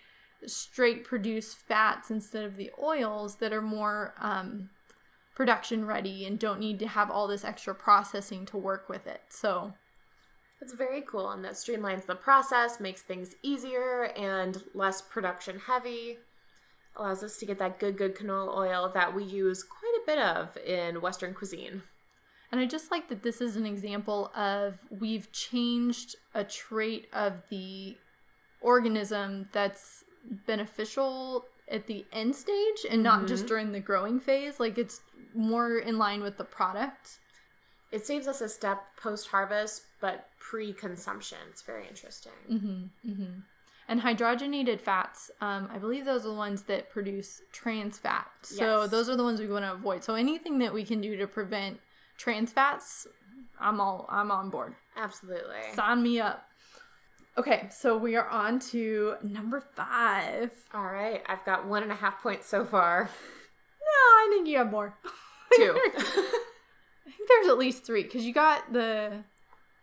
straight 0.48 1.04
produce 1.04 1.54
fats 1.54 2.10
instead 2.10 2.44
of 2.44 2.56
the 2.56 2.72
oils 2.82 3.36
that 3.36 3.54
are 3.54 3.62
more 3.62 4.16
um, 4.20 4.72
production 5.36 5.86
ready 5.86 6.26
and 6.26 6.40
don't 6.40 6.60
need 6.60 6.80
to 6.80 6.88
have 6.88 7.12
all 7.12 7.28
this 7.28 7.46
extra 7.46 7.76
processing 7.76 8.48
to 8.48 8.58
work 8.58 8.90
with 8.90 9.06
it. 9.06 9.22
So 9.30 9.74
It's 10.60 10.74
very 10.74 11.02
cool, 11.02 11.30
and 11.30 11.46
that 11.46 11.54
streamlines 11.54 12.08
the 12.08 12.16
process, 12.16 12.80
makes 12.80 13.02
things 13.02 13.36
easier 13.44 14.06
and 14.18 14.64
less 14.74 15.02
production 15.02 15.60
heavy. 15.68 16.18
Allows 16.96 17.24
us 17.24 17.38
to 17.38 17.46
get 17.46 17.60
that 17.60 17.80
good, 17.80 17.96
good 17.96 18.16
canola 18.16 18.58
oil 18.58 18.92
that 18.94 19.16
we 19.16 19.24
use 19.24 19.64
quite 19.64 19.98
a 20.02 20.06
bit 20.06 20.20
of 20.20 20.58
in 20.58 21.02
Western 21.02 21.34
cuisine. 21.34 21.84
And 22.52 22.60
I 22.60 22.66
just 22.66 22.92
like 22.92 23.08
that 23.10 23.24
this 23.24 23.40
is 23.40 23.56
an 23.56 23.66
example 23.66 24.32
of 24.36 24.78
we've 24.90 25.32
changed 25.32 26.16
a 26.34 26.44
trait 26.44 27.08
of 27.14 27.44
the 27.50 27.96
organism 28.60 29.48
that's 29.54 30.04
beneficial 30.46 31.46
at 31.70 31.88
the 31.88 32.06
end 32.12 32.36
stage 32.36 32.86
and 32.90 33.02
not 33.02 33.28
just 33.28 33.48
during 33.48 33.72
the 33.72 33.80
growing 33.80 34.20
phase. 34.20 34.60
Like 34.60 34.78
it's 34.78 35.02
more 35.34 35.78
in 35.78 35.98
line 35.98 36.22
with 36.22 36.38
the 36.38 36.44
product. 36.44 37.20
It 37.92 38.06
saves 38.06 38.28
us 38.28 38.42
a 38.42 38.50
step 38.50 38.84
post 39.02 39.28
harvest, 39.30 39.84
but 40.00 40.28
pre 40.40 40.74
consumption. 40.74 41.38
It's 41.50 41.62
very 41.62 41.88
interesting. 41.88 42.32
Mm-hmm. 42.50 43.40
And 43.88 44.02
hydrogenated 44.02 44.80
fats, 44.80 45.32
um, 45.42 45.68
I 45.74 45.78
believe 45.78 46.06
those 46.06 46.26
are 46.26 46.30
the 46.30 46.34
ones 46.34 46.64
that 46.64 46.90
produce 46.90 47.42
trans 47.52 47.98
fat. 47.98 48.28
So 48.44 48.82
Yes. 48.82 48.92
those 48.92 49.10
are 49.10 49.18
the 49.18 49.24
ones 49.24 49.40
we 49.42 49.48
want 49.48 49.66
to 49.66 49.74
avoid. 49.74 50.04
So 50.04 50.16
anything 50.16 50.60
that 50.60 50.74
we 50.74 50.86
can 50.86 51.02
do 51.02 51.18
to 51.18 51.28
prevent 51.28 51.80
trans 52.22 52.52
fats, 52.54 53.08
I'm 53.60 53.82
all 53.82 54.06
I'm 54.10 54.32
on 54.32 54.50
board. 54.50 54.76
Absolutely. 54.96 55.58
Sign 55.74 56.04
me 56.04 56.20
up. 56.20 56.46
Okay, 57.38 57.68
so 57.72 57.98
we 57.98 58.16
are 58.16 58.28
on 58.28 58.60
to 58.60 59.16
number 59.24 59.62
five. 59.76 60.52
All 60.74 60.86
right, 60.86 61.24
I've 61.28 61.44
got 61.46 61.66
one 61.66 61.82
and 61.82 61.92
a 61.92 61.96
half 61.96 62.22
points 62.22 62.48
so 62.48 62.66
far. 62.66 63.04
No, 63.04 63.90
I 63.90 64.28
think 64.30 64.48
you 64.48 64.58
have 64.58 64.70
more. 64.70 64.96
Two. 65.56 65.80
I 65.98 67.12
think 67.12 67.28
there's 67.28 67.48
at 67.48 67.58
least 67.58 67.86
three 67.86 68.04
because 68.04 68.26
you 68.26 68.34
got 68.34 68.72
the 68.72 69.24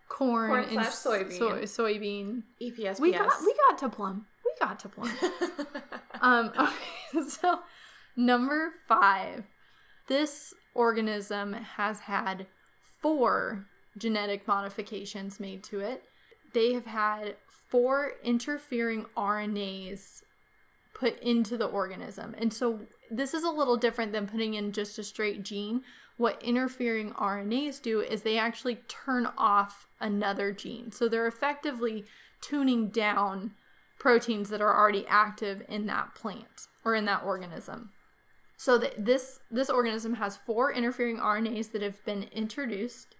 corn, 0.08 0.50
Corn 0.50 0.64
and 0.64 0.78
soybean. 0.86 1.38
soy- 1.38 1.62
soybean. 1.62 2.42
EPSPS. 2.62 3.00
We 3.00 3.12
got 3.12 3.32
we 3.40 3.54
got 3.68 3.78
to 3.78 3.88
plum. 3.88 4.26
We 4.44 4.52
got 4.60 4.78
to 4.80 4.88
plum. 4.88 5.10
um. 6.20 6.52
Okay, 6.58 7.28
so 7.28 7.60
number 8.16 8.72
five, 8.86 9.44
this 10.08 10.54
organism 10.74 11.52
has 11.52 12.00
had 12.00 12.46
four 13.00 13.66
genetic 13.96 14.46
modifications 14.46 15.38
made 15.38 15.62
to 15.64 15.80
it. 15.80 16.02
They 16.52 16.72
have 16.72 16.86
had 16.86 17.36
four 17.48 18.12
interfering 18.24 19.06
RNAs 19.16 20.22
put 20.94 21.20
into 21.20 21.56
the 21.56 21.66
organism. 21.66 22.34
And 22.38 22.52
so 22.52 22.80
this 23.10 23.34
is 23.34 23.44
a 23.44 23.50
little 23.50 23.76
different 23.76 24.12
than 24.12 24.26
putting 24.26 24.54
in 24.54 24.72
just 24.72 24.98
a 24.98 25.04
straight 25.04 25.42
gene. 25.42 25.82
What 26.16 26.42
interfering 26.42 27.12
RNAs 27.12 27.80
do 27.80 28.00
is 28.00 28.22
they 28.22 28.38
actually 28.38 28.80
turn 28.88 29.28
off 29.38 29.86
another 30.00 30.52
gene. 30.52 30.90
So 30.90 31.08
they're 31.08 31.28
effectively 31.28 32.04
tuning 32.40 32.88
down 32.88 33.52
proteins 33.98 34.48
that 34.50 34.60
are 34.60 34.76
already 34.76 35.06
active 35.08 35.62
in 35.68 35.86
that 35.86 36.14
plant 36.14 36.68
or 36.84 36.94
in 36.94 37.04
that 37.04 37.22
organism. 37.24 37.90
So 38.58 38.76
this 38.76 39.38
this 39.52 39.70
organism 39.70 40.14
has 40.14 40.36
four 40.36 40.72
interfering 40.72 41.18
RNAs 41.18 41.70
that 41.70 41.80
have 41.80 42.04
been 42.04 42.24
introduced 42.24 43.14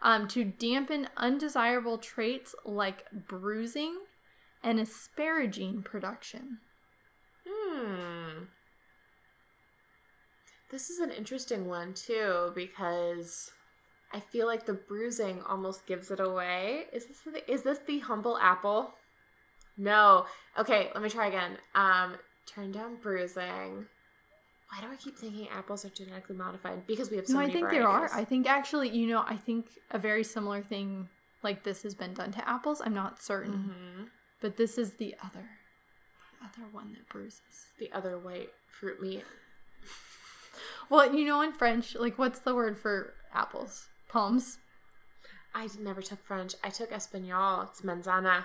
um, 0.00 0.26
to 0.28 0.42
dampen 0.42 1.08
undesirable 1.18 1.98
traits 1.98 2.54
like 2.64 3.04
bruising 3.12 3.98
and 4.62 4.78
asparagine 4.78 5.84
production. 5.84 6.60
Hmm. 7.46 8.44
This 10.70 10.88
is 10.88 10.98
an 10.98 11.10
interesting 11.10 11.68
one 11.68 11.92
too 11.92 12.50
because 12.54 13.50
I 14.14 14.20
feel 14.20 14.46
like 14.46 14.64
the 14.64 14.72
bruising 14.72 15.42
almost 15.42 15.86
gives 15.86 16.10
it 16.10 16.20
away. 16.20 16.86
Is 16.90 17.04
this 17.06 17.18
the, 17.20 17.52
is 17.52 17.62
this 17.64 17.80
the 17.86 17.98
humble 17.98 18.38
apple? 18.38 18.94
No. 19.76 20.24
Okay, 20.58 20.88
let 20.94 21.02
me 21.02 21.10
try 21.10 21.26
again. 21.26 21.58
Um, 21.74 22.14
turn 22.46 22.72
down 22.72 22.96
bruising. 23.02 23.88
Why 24.74 24.80
do 24.84 24.92
I 24.92 24.96
keep 24.96 25.16
thinking 25.16 25.48
apples 25.50 25.84
are 25.84 25.88
genetically 25.90 26.34
modified? 26.36 26.84
Because 26.86 27.08
we 27.10 27.16
have 27.16 27.26
so 27.26 27.34
no, 27.34 27.40
I 27.40 27.50
think 27.50 27.70
there 27.70 27.86
are. 27.86 28.10
I 28.12 28.24
think 28.24 28.48
actually, 28.48 28.88
you 28.88 29.06
know, 29.06 29.22
I 29.26 29.36
think 29.36 29.66
a 29.92 29.98
very 29.98 30.24
similar 30.24 30.62
thing 30.62 31.08
like 31.44 31.62
this 31.62 31.82
has 31.84 31.94
been 31.94 32.12
done 32.14 32.32
to 32.32 32.48
apples. 32.48 32.82
I'm 32.84 32.94
not 32.94 33.22
certain, 33.22 33.52
Mhm. 33.52 34.08
but 34.40 34.56
this 34.56 34.76
is 34.76 34.94
the 34.94 35.14
other, 35.22 35.48
the 36.40 36.46
other 36.46 36.68
one 36.72 36.92
that 36.94 37.08
bruises. 37.08 37.68
The 37.78 37.92
other 37.92 38.18
white 38.18 38.50
fruit 38.68 39.00
meat. 39.00 39.24
Well, 40.90 41.14
you 41.14 41.24
know, 41.24 41.40
in 41.40 41.52
French, 41.52 41.94
like 41.94 42.18
what's 42.18 42.40
the 42.40 42.54
word 42.54 42.78
for 42.78 43.14
apples? 43.32 43.88
Pommes. 44.08 44.58
I 45.54 45.68
never 45.80 46.02
took 46.02 46.22
French. 46.24 46.54
I 46.62 46.68
took 46.70 46.92
Espanol. 46.92 47.62
It's 47.62 47.80
manzana. 47.80 48.44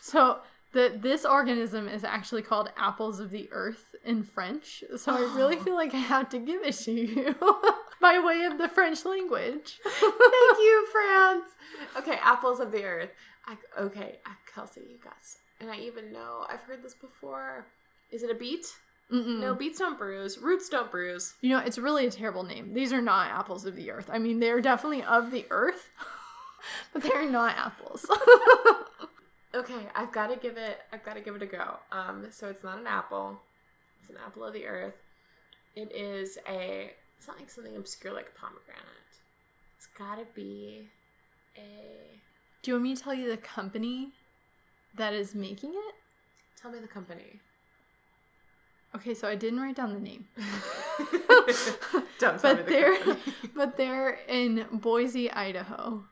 So 0.00 0.40
the 0.72 0.98
this 1.00 1.24
organism 1.24 1.88
is 1.88 2.04
actually 2.04 2.42
called 2.42 2.70
apples 2.76 3.20
of 3.20 3.30
the 3.30 3.48
earth 3.52 3.94
in 4.04 4.22
French. 4.22 4.82
So 4.96 5.12
I 5.12 5.20
really 5.36 5.56
oh. 5.56 5.62
feel 5.62 5.74
like 5.74 5.94
I 5.94 5.98
have 5.98 6.28
to 6.30 6.38
give 6.38 6.62
it 6.62 6.74
to 6.84 6.92
you 6.92 7.34
by 8.00 8.18
way 8.18 8.44
of 8.44 8.58
the 8.58 8.68
French 8.68 9.04
language. 9.04 9.78
Thank 9.84 10.58
you, 10.58 10.86
France. 10.92 11.50
Okay, 11.98 12.18
apples 12.22 12.60
of 12.60 12.72
the 12.72 12.84
earth. 12.84 13.10
I, 13.46 13.56
okay, 13.78 14.18
Kelsey, 14.52 14.82
you 14.88 14.98
got. 15.02 15.16
And 15.60 15.70
I 15.70 15.76
even 15.78 16.12
know 16.12 16.44
I've 16.48 16.60
heard 16.60 16.82
this 16.82 16.94
before. 16.94 17.66
Is 18.10 18.22
it 18.22 18.30
a 18.30 18.34
beet? 18.34 18.66
Mm-mm. 19.12 19.40
No, 19.40 19.54
beets 19.54 19.78
don't 19.78 19.98
bruise. 19.98 20.38
Roots 20.38 20.68
don't 20.68 20.90
bruise. 20.90 21.34
You 21.42 21.50
know, 21.50 21.58
it's 21.58 21.76
really 21.78 22.06
a 22.06 22.10
terrible 22.10 22.44
name. 22.44 22.72
These 22.72 22.92
are 22.92 23.02
not 23.02 23.30
apples 23.30 23.66
of 23.66 23.76
the 23.76 23.90
earth. 23.90 24.08
I 24.10 24.18
mean, 24.18 24.40
they're 24.40 24.60
definitely 24.60 25.02
of 25.02 25.30
the 25.30 25.44
earth, 25.50 25.90
but 26.92 27.02
they're 27.02 27.30
not 27.30 27.56
apples. 27.56 28.06
Okay, 29.54 29.86
I've 29.94 30.12
got 30.12 30.28
to 30.28 30.36
give 30.36 30.56
it. 30.56 30.78
I've 30.92 31.04
got 31.04 31.14
to 31.14 31.20
give 31.20 31.36
it 31.36 31.42
a 31.42 31.46
go. 31.46 31.76
Um, 31.90 32.26
so 32.30 32.48
it's 32.48 32.64
not 32.64 32.78
an 32.78 32.86
apple. 32.86 33.38
It's 34.00 34.10
an 34.10 34.16
apple 34.24 34.44
of 34.44 34.54
the 34.54 34.66
earth. 34.66 34.94
It 35.76 35.92
is 35.94 36.38
a. 36.48 36.90
It's 37.18 37.28
not 37.28 37.38
like 37.38 37.50
something 37.50 37.76
obscure 37.76 38.12
like 38.12 38.32
a 38.34 38.40
pomegranate. 38.40 38.82
It's 39.76 39.86
got 39.86 40.16
to 40.16 40.26
be 40.34 40.88
a. 41.56 42.18
Do 42.62 42.70
you 42.70 42.74
want 42.76 42.84
me 42.84 42.94
to 42.96 43.02
tell 43.02 43.14
you 43.14 43.28
the 43.28 43.36
company 43.36 44.12
that 44.96 45.12
is 45.12 45.34
making 45.34 45.70
it? 45.70 45.94
Tell 46.60 46.70
me 46.70 46.78
the 46.78 46.88
company. 46.88 47.40
Okay, 48.94 49.14
so 49.14 49.26
I 49.26 49.34
didn't 49.34 49.60
write 49.60 49.76
down 49.76 49.94
the 49.94 50.00
name. 50.00 50.28
Don't 52.18 52.38
tell 52.38 52.54
but 52.54 52.56
me 52.58 52.62
the 52.62 52.70
they're 52.70 52.98
company. 52.98 53.34
but 53.54 53.76
they're 53.76 54.18
in 54.28 54.66
Boise, 54.70 55.30
Idaho. 55.30 56.04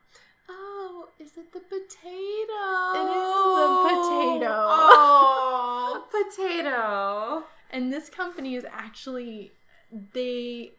Is 1.20 1.36
it 1.36 1.52
the 1.52 1.60
potato? 1.60 2.62
It 2.94 3.08
is 3.12 3.30
the 3.60 3.68
potato. 3.84 4.54
Oh, 4.68 6.06
potato. 6.10 7.44
And 7.70 7.92
this 7.92 8.08
company 8.08 8.54
is 8.54 8.64
actually 8.70 9.52
they 10.14 10.72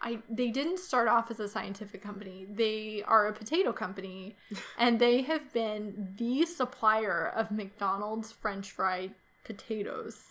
I 0.00 0.18
they 0.28 0.48
didn't 0.50 0.78
start 0.80 1.06
off 1.08 1.30
as 1.30 1.38
a 1.38 1.48
scientific 1.48 2.02
company. 2.02 2.44
They 2.50 3.04
are 3.06 3.28
a 3.28 3.32
potato 3.32 3.72
company 3.72 4.36
and 4.78 4.98
they 4.98 5.22
have 5.22 5.52
been 5.52 6.14
the 6.16 6.44
supplier 6.46 7.26
of 7.34 7.50
McDonald's 7.52 8.32
french 8.32 8.72
fried 8.72 9.14
potatoes 9.44 10.22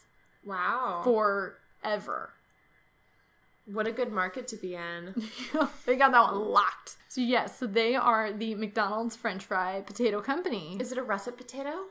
Wow. 0.45 1.01
forever. 1.03 2.33
What 3.71 3.88
a 3.88 3.91
good 3.91 4.12
market 4.12 4.47
to 4.49 4.56
be 4.56 4.75
in. 4.75 5.13
they 5.86 5.95
got 5.95 6.12
that 6.12 6.32
one 6.32 6.49
locked. 6.49 6.95
So 7.10 7.21
yes, 7.21 7.60
so 7.60 7.67
they 7.67 7.95
are 7.95 8.32
the 8.32 8.56
McDonald's 8.56 9.15
french 9.15 9.45
fry 9.45 9.82
potato 9.82 10.21
company. 10.21 10.77
Is 10.80 10.91
it 10.91 10.97
a 10.97 11.03
russet 11.03 11.38
potato? 11.38 11.86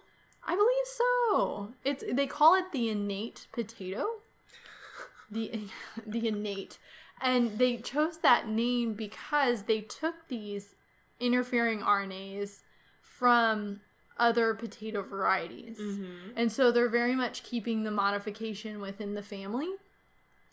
I 0.47 0.55
believe 0.55 0.87
so. 0.87 1.75
It's 1.85 2.05
they 2.11 2.27
call 2.27 2.55
it 2.55 2.73
the 2.73 2.89
innate 2.89 3.47
potato. 3.53 4.07
The 5.31 5.69
the 6.07 6.29
innate. 6.29 6.79
And 7.21 7.59
they 7.59 7.79
chose 7.79 8.19
that 8.19 8.49
name 8.49 8.95
because 8.95 9.63
they 9.63 9.81
took 9.81 10.29
these 10.29 10.75
interfering 11.19 11.81
RNAs 11.81 12.61
from 13.01 13.81
other 14.19 14.55
potato 14.55 15.03
varieties. 15.03 15.79
Mm-hmm. 15.79 16.31
And 16.37 16.53
so 16.53 16.71
they're 16.71 16.91
very 16.91 17.15
much 17.15 17.43
keeping 17.43 17.85
the 17.85 17.91
modification 17.91 18.81
within 18.81 19.15
the 19.15 19.23
family. 19.23 19.69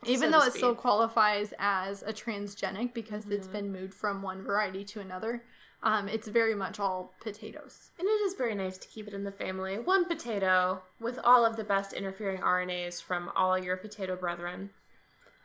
Even 0.07 0.31
So 0.31 0.39
though 0.39 0.45
it 0.45 0.53
still 0.53 0.75
qualifies 0.75 1.53
as 1.59 2.03
a 2.03 2.13
transgenic 2.13 2.93
because 2.93 3.27
it's 3.29 3.47
Mm-hmm. 3.47 3.53
been 3.53 3.71
moved 3.71 3.93
from 3.93 4.21
one 4.21 4.43
variety 4.43 4.83
to 4.85 4.99
another, 4.99 5.43
um, 5.81 6.07
it's 6.07 6.27
very 6.27 6.55
much 6.55 6.79
all 6.79 7.13
potatoes. 7.21 7.91
And 7.99 8.07
it 8.07 8.11
is 8.25 8.35
very 8.35 8.55
nice 8.55 8.77
to 8.77 8.87
keep 8.87 9.07
it 9.07 9.13
in 9.13 9.23
the 9.23 9.31
family. 9.31 9.77
One 9.79 10.05
potato 10.05 10.81
with 10.99 11.19
all 11.23 11.45
of 11.45 11.55
the 11.57 11.63
best 11.63 11.93
interfering 11.93 12.41
RNAs 12.41 13.01
from 13.01 13.29
all 13.35 13.57
your 13.57 13.77
potato 13.77 14.15
brethren. 14.15 14.69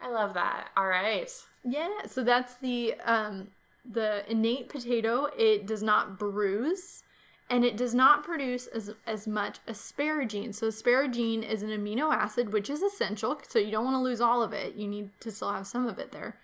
I 0.01 0.11
love 0.11 0.35
that. 0.35 0.69
All 0.77 0.87
right. 0.87 1.29
Yeah, 1.65 2.07
so 2.07 2.23
that's 2.23 2.55
the 2.57 2.95
um 3.05 3.49
the 3.91 4.23
innate 4.31 4.69
potato. 4.69 5.29
It 5.37 5.67
does 5.67 5.83
not 5.83 6.19
bruise 6.19 7.03
and 7.51 7.65
it 7.65 7.77
does 7.77 7.95
not 7.95 8.25
produce 8.25 8.67
as 8.67 8.95
as 9.07 9.27
much 9.27 9.59
asparagine. 9.67 10.55
So 10.55 10.69
asparagine 10.69 11.49
is 11.49 11.63
an 11.63 11.71
amino 11.71 12.13
acid 12.13 12.53
which 12.53 12.69
is 12.71 12.83
essential, 12.83 13.41
so 13.49 13.59
you 13.59 13.71
don't 13.71 13.85
want 13.85 13.95
to 13.95 14.01
lose 14.01 14.21
all 14.21 14.43
of 14.43 14.53
it. 14.53 14.75
You 14.75 14.87
need 14.89 15.11
to 15.21 15.31
still 15.31 15.53
have 15.53 15.67
some 15.67 15.87
of 15.87 15.99
it 15.99 16.13
there. 16.13 16.37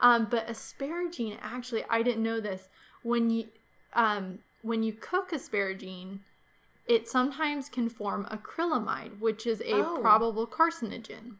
Um, 0.00 0.26
but 0.30 0.46
asparagine 0.46 1.38
actually 1.42 1.84
I 1.88 2.02
didn't 2.02 2.22
know 2.22 2.40
this 2.40 2.68
when 3.02 3.30
you 3.30 3.48
um 3.94 4.40
when 4.62 4.82
you 4.82 4.92
cook 4.92 5.30
asparagine 5.30 6.20
it 6.86 7.08
sometimes 7.08 7.68
can 7.68 7.88
form 7.88 8.26
acrylamide, 8.30 9.18
which 9.18 9.44
is 9.46 9.60
a 9.62 9.74
Oh. 9.84 9.98
probable 10.00 10.46
carcinogen. 10.46 11.36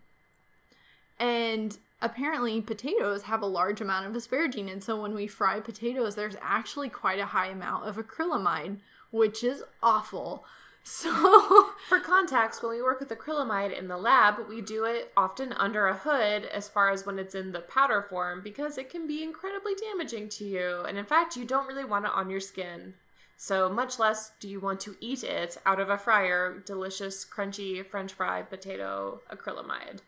And 1.18 1.78
apparently, 2.02 2.60
potatoes 2.60 3.22
have 3.22 3.42
a 3.42 3.46
large 3.46 3.80
amount 3.80 4.06
of 4.06 4.12
asparagine. 4.12 4.70
And 4.70 4.82
so, 4.82 5.00
when 5.00 5.14
we 5.14 5.26
fry 5.26 5.60
potatoes, 5.60 6.14
there's 6.14 6.36
actually 6.42 6.88
quite 6.88 7.18
a 7.20 7.26
high 7.26 7.46
amount 7.46 7.84
of 7.86 7.96
acrylamide, 7.96 8.78
which 9.16 9.42
is 9.42 9.62
awful. 9.82 10.44
So, 10.88 11.70
For 11.88 11.98
context, 11.98 12.62
when 12.62 12.70
we 12.70 12.80
work 12.80 13.00
with 13.00 13.08
acrylamide 13.08 13.76
in 13.76 13.88
the 13.88 13.96
lab, 13.96 14.48
we 14.48 14.60
do 14.60 14.84
it 14.84 15.10
often 15.16 15.52
under 15.52 15.88
a 15.88 15.96
hood 15.96 16.44
as 16.44 16.68
far 16.68 16.90
as 16.90 17.04
when 17.04 17.18
it's 17.18 17.34
in 17.34 17.50
the 17.50 17.58
powder 17.58 18.06
form 18.08 18.40
because 18.40 18.78
it 18.78 18.88
can 18.88 19.04
be 19.04 19.24
incredibly 19.24 19.72
damaging 19.74 20.28
to 20.28 20.44
you. 20.44 20.84
And 20.86 20.96
in 20.96 21.04
fact, 21.04 21.34
you 21.34 21.44
don't 21.44 21.66
really 21.66 21.84
want 21.84 22.04
it 22.04 22.12
on 22.14 22.30
your 22.30 22.38
skin. 22.38 22.94
So, 23.36 23.68
much 23.68 23.98
less 23.98 24.30
do 24.38 24.48
you 24.48 24.60
want 24.60 24.78
to 24.82 24.96
eat 25.00 25.24
it 25.24 25.58
out 25.66 25.80
of 25.80 25.90
a 25.90 25.98
fryer, 25.98 26.62
delicious, 26.64 27.24
crunchy 27.24 27.84
french 27.84 28.12
fry 28.12 28.42
potato 28.42 29.22
acrylamide. 29.28 30.02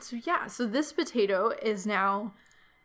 so 0.00 0.16
yeah, 0.24 0.46
so 0.46 0.66
this 0.66 0.90
potato 0.90 1.52
is 1.62 1.86
now 1.86 2.32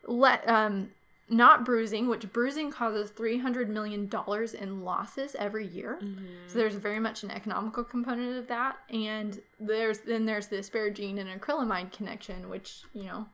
let 0.06 0.48
um 0.48 0.92
not 1.30 1.64
bruising, 1.64 2.10
which 2.10 2.32
bruising 2.34 2.70
causes 2.70 3.10
three 3.10 3.40
hundred 3.40 3.70
million 3.70 4.08
dollars 4.08 4.54
in 4.54 4.84
losses 4.84 5.36
every 5.40 5.66
year. 5.66 6.00
So 6.48 6.58
there's 6.60 6.76
very 6.76 7.00
much 7.00 7.24
an 7.24 7.32
economical 7.32 7.84
component 7.84 8.38
of 8.38 8.48
that, 8.48 8.78
and 8.90 9.42
there's 9.60 10.00
then 10.00 10.26
there's 10.26 10.48
the 10.48 10.58
asparagine 10.58 11.20
and 11.20 11.42
acrylamide 11.42 11.92
connection, 11.92 12.50
which 12.50 12.82
you 12.94 13.04
know, 13.04 13.28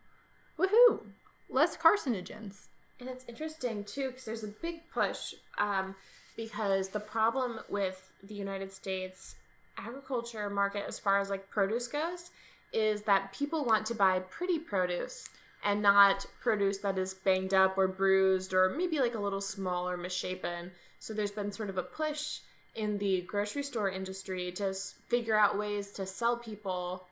woohoo, 0.58 1.02
less 1.50 1.76
carcinogens. 1.76 2.68
And 3.00 3.10
it's 3.10 3.26
interesting 3.28 3.84
too 3.84 4.10
because 4.10 4.26
there's 4.26 4.44
a 4.44 4.50
big 4.50 4.90
push 4.94 5.34
um, 5.58 5.96
because 6.36 6.90
the 6.90 7.00
problem 7.00 7.60
with 7.70 8.12
the 8.24 8.36
United 8.36 8.72
States 8.72 9.36
agriculture 9.78 10.50
market, 10.50 10.84
as 10.88 11.00
far 11.00 11.20
as 11.20 11.30
like 11.30 11.50
produce 11.50 11.88
goes, 11.88 12.32
is 12.72 13.04
that 13.04 13.34
people 13.34 13.66
want 13.66 13.86
to 13.88 13.96
buy 13.96 14.20
pretty 14.20 14.60
produce 14.60 15.28
and 15.64 15.82
not 15.82 16.26
produce 16.42 16.78
that 16.80 16.98
is 16.98 17.14
banged 17.14 17.54
up 17.54 17.78
or 17.78 17.88
bruised 17.88 18.54
or 18.54 18.70
maybe 18.70 19.00
like 19.00 19.16
a 19.16 19.20
little 19.20 19.42
small 19.42 19.90
or 19.90 19.98
misshapen. 19.98 20.72
So 21.00 21.14
there's 21.14 21.32
been 21.32 21.52
sort 21.52 21.70
of 21.70 21.78
a 21.78 21.84
push 21.84 22.40
in 22.76 22.98
the 22.98 23.22
grocery 23.22 23.64
store 23.64 23.90
industry 23.90 24.52
to 24.54 24.74
figure 25.08 25.38
out 25.38 25.58
ways 25.58 25.92
to 25.92 26.06
sell 26.06 26.38
people 26.38 27.08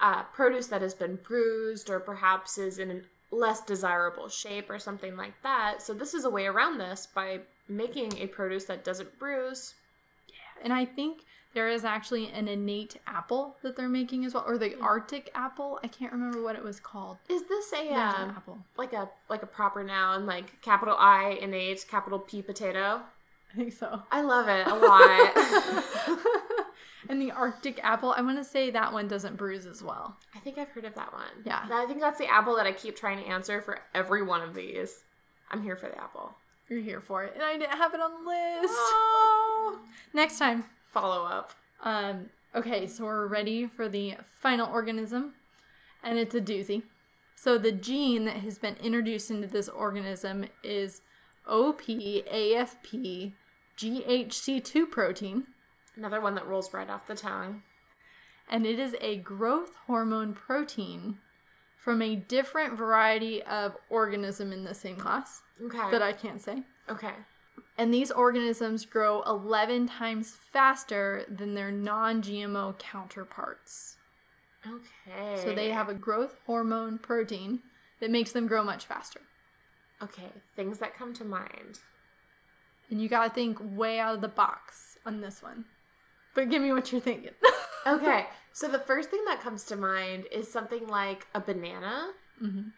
uh, 0.00 0.22
produce 0.24 0.68
that 0.68 0.82
has 0.82 0.94
been 0.94 1.16
bruised 1.16 1.90
or 1.90 2.00
perhaps 2.00 2.56
is 2.56 2.78
in 2.78 2.90
a 2.90 3.34
less 3.34 3.60
desirable 3.60 4.28
shape 4.28 4.70
or 4.70 4.78
something 4.78 5.16
like 5.16 5.34
that. 5.42 5.82
So 5.82 5.92
this 5.92 6.14
is 6.14 6.24
a 6.24 6.30
way 6.30 6.46
around 6.46 6.78
this 6.78 7.06
by 7.12 7.40
making 7.68 8.16
a 8.18 8.26
produce 8.26 8.64
that 8.64 8.84
doesn't 8.84 9.18
bruise. 9.18 9.74
Yeah, 10.28 10.64
And 10.64 10.72
I 10.72 10.84
think 10.84 11.22
there 11.54 11.68
is 11.68 11.84
actually 11.84 12.28
an 12.28 12.46
innate 12.48 12.96
apple 13.06 13.56
that 13.62 13.76
they're 13.76 13.88
making 13.88 14.24
as 14.24 14.34
well, 14.34 14.44
or 14.46 14.58
the 14.58 14.78
Arctic 14.80 15.30
apple. 15.34 15.80
I 15.82 15.88
can't 15.88 16.12
remember 16.12 16.42
what 16.42 16.56
it 16.56 16.62
was 16.62 16.78
called. 16.78 17.18
Is 17.28 17.48
this 17.48 17.72
a 17.72 17.88
um, 17.94 18.30
apple. 18.30 18.58
like 18.76 18.92
a 18.92 19.08
like 19.28 19.42
a 19.42 19.46
proper 19.46 19.82
noun, 19.82 20.26
like 20.26 20.60
capital 20.62 20.96
I 20.98 21.38
innate, 21.40 21.86
capital 21.88 22.18
P 22.18 22.42
potato? 22.42 23.00
I 23.52 23.56
think 23.56 23.72
so. 23.72 24.02
I 24.10 24.20
love 24.20 24.48
it 24.48 24.66
a 24.66 24.74
lot. 26.18 26.48
and 27.08 27.20
the 27.20 27.30
Arctic 27.30 27.80
apple, 27.82 28.12
I 28.16 28.20
want 28.20 28.36
to 28.38 28.44
say 28.44 28.70
that 28.70 28.92
one 28.92 29.08
doesn't 29.08 29.36
bruise 29.36 29.64
as 29.64 29.82
well. 29.82 30.16
I 30.34 30.38
think 30.40 30.58
I've 30.58 30.68
heard 30.68 30.84
of 30.84 30.94
that 30.96 31.12
one. 31.12 31.24
Yeah. 31.44 31.66
I 31.72 31.86
think 31.86 32.00
that's 32.00 32.18
the 32.18 32.30
apple 32.30 32.56
that 32.56 32.66
I 32.66 32.72
keep 32.72 32.94
trying 32.96 33.18
to 33.18 33.24
answer 33.24 33.62
for 33.62 33.80
every 33.94 34.22
one 34.22 34.42
of 34.42 34.54
these. 34.54 35.02
I'm 35.50 35.62
here 35.62 35.76
for 35.76 35.88
the 35.88 35.98
apple. 35.98 36.34
You're 36.68 36.80
here 36.82 37.00
for 37.00 37.24
it, 37.24 37.32
and 37.34 37.42
I 37.42 37.56
didn't 37.56 37.78
have 37.78 37.94
it 37.94 38.00
on 38.00 38.10
the 38.12 38.28
list. 38.28 38.74
Oh. 38.74 39.78
Next 40.12 40.38
time. 40.38 40.64
Follow 40.92 41.24
up. 41.24 41.52
Um, 41.82 42.26
okay, 42.54 42.86
so 42.86 43.04
we're 43.04 43.26
ready 43.26 43.66
for 43.66 43.88
the 43.88 44.14
final 44.40 44.68
organism, 44.70 45.34
and 46.02 46.18
it's 46.18 46.34
a 46.34 46.40
doozy. 46.40 46.82
So 47.36 47.56
the 47.58 47.72
gene 47.72 48.24
that 48.24 48.38
has 48.38 48.58
been 48.58 48.76
introduced 48.82 49.30
into 49.30 49.46
this 49.46 49.68
organism 49.68 50.46
is 50.64 51.02
OPAFP 51.48 53.32
GHC2 53.76 54.90
protein, 54.90 55.44
Another 55.96 56.20
one 56.20 56.34
that 56.36 56.46
rolls 56.46 56.72
right 56.72 56.88
off 56.88 57.06
the 57.08 57.14
tongue. 57.14 57.62
and 58.50 58.66
it 58.66 58.78
is 58.78 58.94
a 59.00 59.16
growth 59.18 59.72
hormone 59.86 60.32
protein 60.32 61.18
from 61.76 62.00
a 62.02 62.16
different 62.16 62.76
variety 62.76 63.42
of 63.44 63.76
organism 63.88 64.52
in 64.52 64.64
the 64.64 64.74
same 64.74 64.96
class 64.96 65.42
Okay. 65.64 65.90
that 65.90 66.02
I 66.02 66.12
can't 66.12 66.40
say. 66.40 66.62
okay. 66.88 67.12
And 67.76 67.92
these 67.92 68.10
organisms 68.10 68.84
grow 68.86 69.22
11 69.22 69.88
times 69.88 70.36
faster 70.52 71.24
than 71.28 71.54
their 71.54 71.70
non 71.70 72.22
GMO 72.22 72.78
counterparts. 72.78 73.96
Okay. 74.66 75.42
So 75.42 75.54
they 75.54 75.70
have 75.70 75.88
a 75.88 75.94
growth 75.94 76.36
hormone 76.46 76.98
protein 76.98 77.60
that 78.00 78.10
makes 78.10 78.32
them 78.32 78.46
grow 78.46 78.64
much 78.64 78.86
faster. 78.86 79.20
Okay, 80.02 80.30
things 80.54 80.78
that 80.78 80.94
come 80.96 81.12
to 81.14 81.24
mind. 81.24 81.80
And 82.90 83.02
you 83.02 83.08
gotta 83.08 83.30
think 83.30 83.58
way 83.60 83.98
out 83.98 84.14
of 84.14 84.20
the 84.20 84.28
box 84.28 84.96
on 85.04 85.20
this 85.20 85.42
one. 85.42 85.64
But 86.34 86.50
give 86.50 86.62
me 86.62 86.72
what 86.72 86.92
you're 86.92 87.00
thinking. 87.00 87.32
Okay, 87.86 88.26
so 88.52 88.68
the 88.68 88.80
first 88.80 89.08
thing 89.08 89.24
that 89.26 89.40
comes 89.40 89.64
to 89.64 89.76
mind 89.76 90.24
is 90.30 90.50
something 90.52 90.86
like 90.88 91.26
a 91.34 91.40
banana. 91.40 92.08
Mhm. 92.42 92.72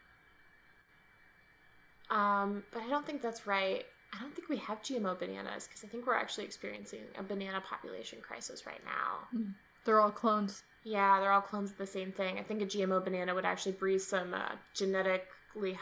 Um, 2.10 2.62
but 2.70 2.82
I 2.82 2.88
don't 2.88 3.04
think 3.04 3.20
that's 3.20 3.44
right. 3.44 3.84
I 4.12 4.20
don't 4.20 4.34
think 4.34 4.48
we 4.48 4.56
have 4.58 4.82
GMO 4.82 5.18
bananas 5.18 5.66
because 5.66 5.84
I 5.84 5.88
think 5.88 6.06
we're 6.06 6.16
actually 6.16 6.44
experiencing 6.44 7.00
a 7.16 7.22
banana 7.22 7.60
population 7.60 8.18
crisis 8.20 8.66
right 8.66 8.82
now. 8.84 9.40
They're 9.84 10.00
all 10.00 10.10
clones. 10.10 10.62
Yeah, 10.84 11.20
they're 11.20 11.32
all 11.32 11.40
clones 11.40 11.70
of 11.70 11.78
the 11.78 11.86
same 11.86 12.12
thing. 12.12 12.38
I 12.38 12.42
think 12.42 12.62
a 12.62 12.66
GMO 12.66 13.04
banana 13.04 13.34
would 13.34 13.44
actually 13.44 13.72
breathe 13.72 14.00
some 14.00 14.34
uh, 14.34 14.56
genetically 14.74 15.78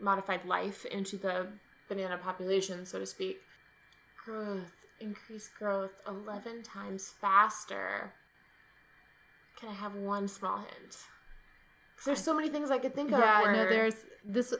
modified 0.00 0.44
life 0.44 0.84
into 0.86 1.16
the 1.16 1.48
banana 1.88 2.18
population, 2.18 2.84
so 2.84 2.98
to 2.98 3.06
speak. 3.06 3.38
Growth, 4.24 4.72
increased 5.00 5.50
growth, 5.58 5.92
11 6.06 6.62
times 6.62 7.12
faster. 7.20 8.12
Can 9.58 9.70
I 9.70 9.74
have 9.74 9.94
one 9.94 10.28
small 10.28 10.58
hint? 10.58 10.96
Because 11.94 12.06
there's 12.06 12.24
so 12.24 12.34
many 12.34 12.48
things 12.48 12.70
I 12.70 12.78
could 12.78 12.94
think 12.94 13.12
of. 13.12 13.18
Yeah, 13.18 13.42
where... 13.42 13.52
no, 13.52 13.68
there's 13.68 13.94
this. 14.24 14.54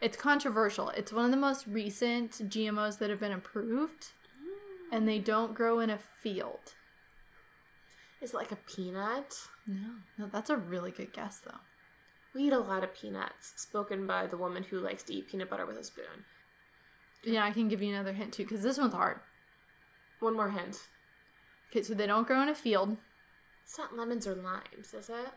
It's 0.00 0.16
controversial. 0.16 0.90
It's 0.90 1.12
one 1.12 1.24
of 1.24 1.30
the 1.30 1.36
most 1.36 1.66
recent 1.66 2.32
GMOs 2.32 2.98
that 2.98 3.10
have 3.10 3.20
been 3.20 3.32
approved, 3.32 4.08
and 4.92 5.08
they 5.08 5.18
don't 5.18 5.54
grow 5.54 5.80
in 5.80 5.90
a 5.90 5.98
field. 5.98 6.74
Is 8.20 8.32
it 8.32 8.36
like 8.36 8.52
a 8.52 8.56
peanut? 8.56 9.34
No, 9.66 9.96
no, 10.18 10.28
that's 10.32 10.50
a 10.50 10.56
really 10.56 10.90
good 10.90 11.12
guess 11.12 11.40
though. 11.44 11.60
We 12.34 12.44
eat 12.44 12.52
a 12.52 12.58
lot 12.58 12.82
of 12.82 12.94
peanuts, 12.94 13.52
spoken 13.56 14.06
by 14.06 14.26
the 14.26 14.36
woman 14.36 14.64
who 14.64 14.78
likes 14.80 15.02
to 15.04 15.14
eat 15.14 15.28
peanut 15.28 15.48
butter 15.48 15.66
with 15.66 15.76
a 15.76 15.84
spoon. 15.84 16.24
Yeah, 17.22 17.44
I 17.44 17.52
can 17.52 17.68
give 17.68 17.80
you 17.80 17.94
another 17.94 18.12
hint 18.12 18.34
too, 18.34 18.42
because 18.42 18.62
this 18.62 18.78
one's 18.78 18.92
hard. 18.92 19.20
One 20.20 20.36
more 20.36 20.50
hint. 20.50 20.88
Okay, 21.70 21.82
so 21.82 21.94
they 21.94 22.06
don't 22.06 22.26
grow 22.26 22.42
in 22.42 22.48
a 22.48 22.54
field. 22.54 22.96
It's 23.64 23.78
not 23.78 23.96
lemons 23.96 24.26
or 24.26 24.34
limes, 24.34 24.92
is 24.92 25.08
it? 25.08 25.32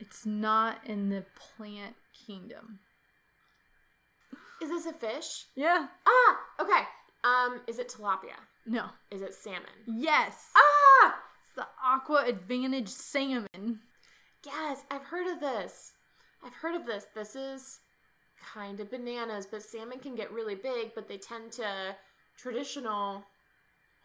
It's 0.00 0.26
not 0.26 0.78
in 0.84 1.10
the 1.10 1.24
plant 1.36 1.94
kingdom. 2.26 2.80
Is 4.62 4.68
this 4.70 4.86
a 4.86 4.92
fish? 4.92 5.46
Yeah. 5.56 5.86
Ah, 6.06 6.36
okay. 6.60 6.82
Um, 7.24 7.60
is 7.66 7.78
it 7.78 7.88
tilapia? 7.88 8.36
No. 8.64 8.86
Is 9.10 9.20
it 9.22 9.34
salmon? 9.34 9.62
Yes. 9.86 10.50
Ah, 10.56 11.16
It's 11.42 11.54
the 11.56 11.66
AquAdvantage 11.84 12.88
salmon. 12.88 13.80
yes, 14.46 14.84
I've 14.90 15.04
heard 15.04 15.26
of 15.26 15.40
this. 15.40 15.92
I've 16.44 16.54
heard 16.54 16.74
of 16.76 16.86
this. 16.86 17.06
This 17.14 17.34
is 17.34 17.80
kind 18.54 18.78
of 18.80 18.90
bananas, 18.90 19.46
but 19.50 19.62
salmon 19.62 19.98
can 19.98 20.14
get 20.14 20.32
really 20.32 20.54
big, 20.54 20.94
but 20.94 21.08
they 21.08 21.18
tend 21.18 21.52
to 21.52 21.96
traditional 22.36 23.24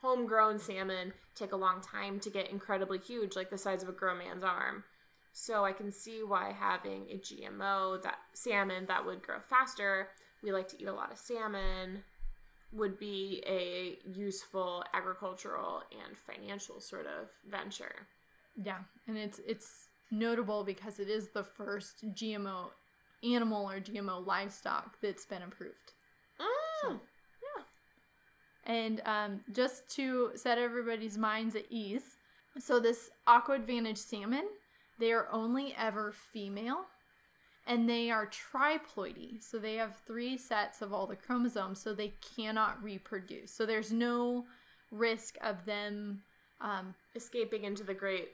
homegrown 0.01 0.59
salmon 0.59 1.13
take 1.35 1.51
a 1.51 1.55
long 1.57 1.81
time 1.81 2.19
to 2.19 2.29
get 2.29 2.49
incredibly 2.49 2.97
huge, 2.99 3.35
like 3.35 3.49
the 3.49 3.57
size 3.57 3.83
of 3.83 3.89
a 3.89 3.93
grown 3.93 4.17
man's 4.19 4.43
arm. 4.43 4.83
So 5.33 5.63
I 5.65 5.71
can 5.71 5.91
see 5.91 6.21
why 6.25 6.51
having 6.57 7.07
a 7.11 7.17
GMO 7.19 8.01
that 8.01 8.17
salmon 8.33 8.85
that 8.87 9.05
would 9.05 9.21
grow 9.21 9.39
faster, 9.39 10.09
we 10.43 10.51
like 10.51 10.67
to 10.69 10.81
eat 10.81 10.87
a 10.87 10.93
lot 10.93 11.11
of 11.11 11.17
salmon, 11.17 12.03
would 12.73 12.99
be 12.99 13.43
a 13.47 13.97
useful 14.09 14.83
agricultural 14.93 15.83
and 16.05 16.17
financial 16.17 16.79
sort 16.79 17.05
of 17.07 17.29
venture. 17.49 18.07
Yeah, 18.55 18.79
and 19.07 19.17
it's 19.17 19.39
it's 19.47 19.87
notable 20.11 20.63
because 20.63 20.99
it 20.99 21.09
is 21.09 21.29
the 21.29 21.43
first 21.43 22.05
GMO 22.13 22.69
animal 23.23 23.69
or 23.69 23.79
GMO 23.79 24.25
livestock 24.25 24.97
that's 25.01 25.25
been 25.25 25.41
approved. 25.41 25.93
Mm. 26.85 26.99
And 28.67 29.01
um, 29.05 29.39
just 29.53 29.89
to 29.95 30.31
set 30.35 30.57
everybody's 30.57 31.17
minds 31.17 31.55
at 31.55 31.63
ease, 31.69 32.17
so 32.59 32.79
this 32.79 33.09
AquAdvantage 33.25 33.97
salmon, 33.97 34.43
they 34.99 35.13
are 35.13 35.27
only 35.31 35.73
ever 35.77 36.11
female 36.11 36.85
and 37.67 37.87
they 37.87 38.09
are 38.09 38.27
triploidy. 38.27 39.43
So 39.43 39.59
they 39.59 39.75
have 39.75 39.97
three 40.07 40.37
sets 40.37 40.81
of 40.81 40.93
all 40.93 41.05
the 41.05 41.15
chromosomes, 41.17 41.79
so 41.81 41.93
they 41.93 42.13
cannot 42.35 42.81
reproduce. 42.81 43.51
So 43.51 43.65
there's 43.65 43.91
no 43.91 44.45
risk 44.89 45.37
of 45.41 45.65
them. 45.65 46.23
Um, 46.61 46.95
Escaping 47.15 47.65
into 47.65 47.83
the 47.83 47.93
great 47.93 48.29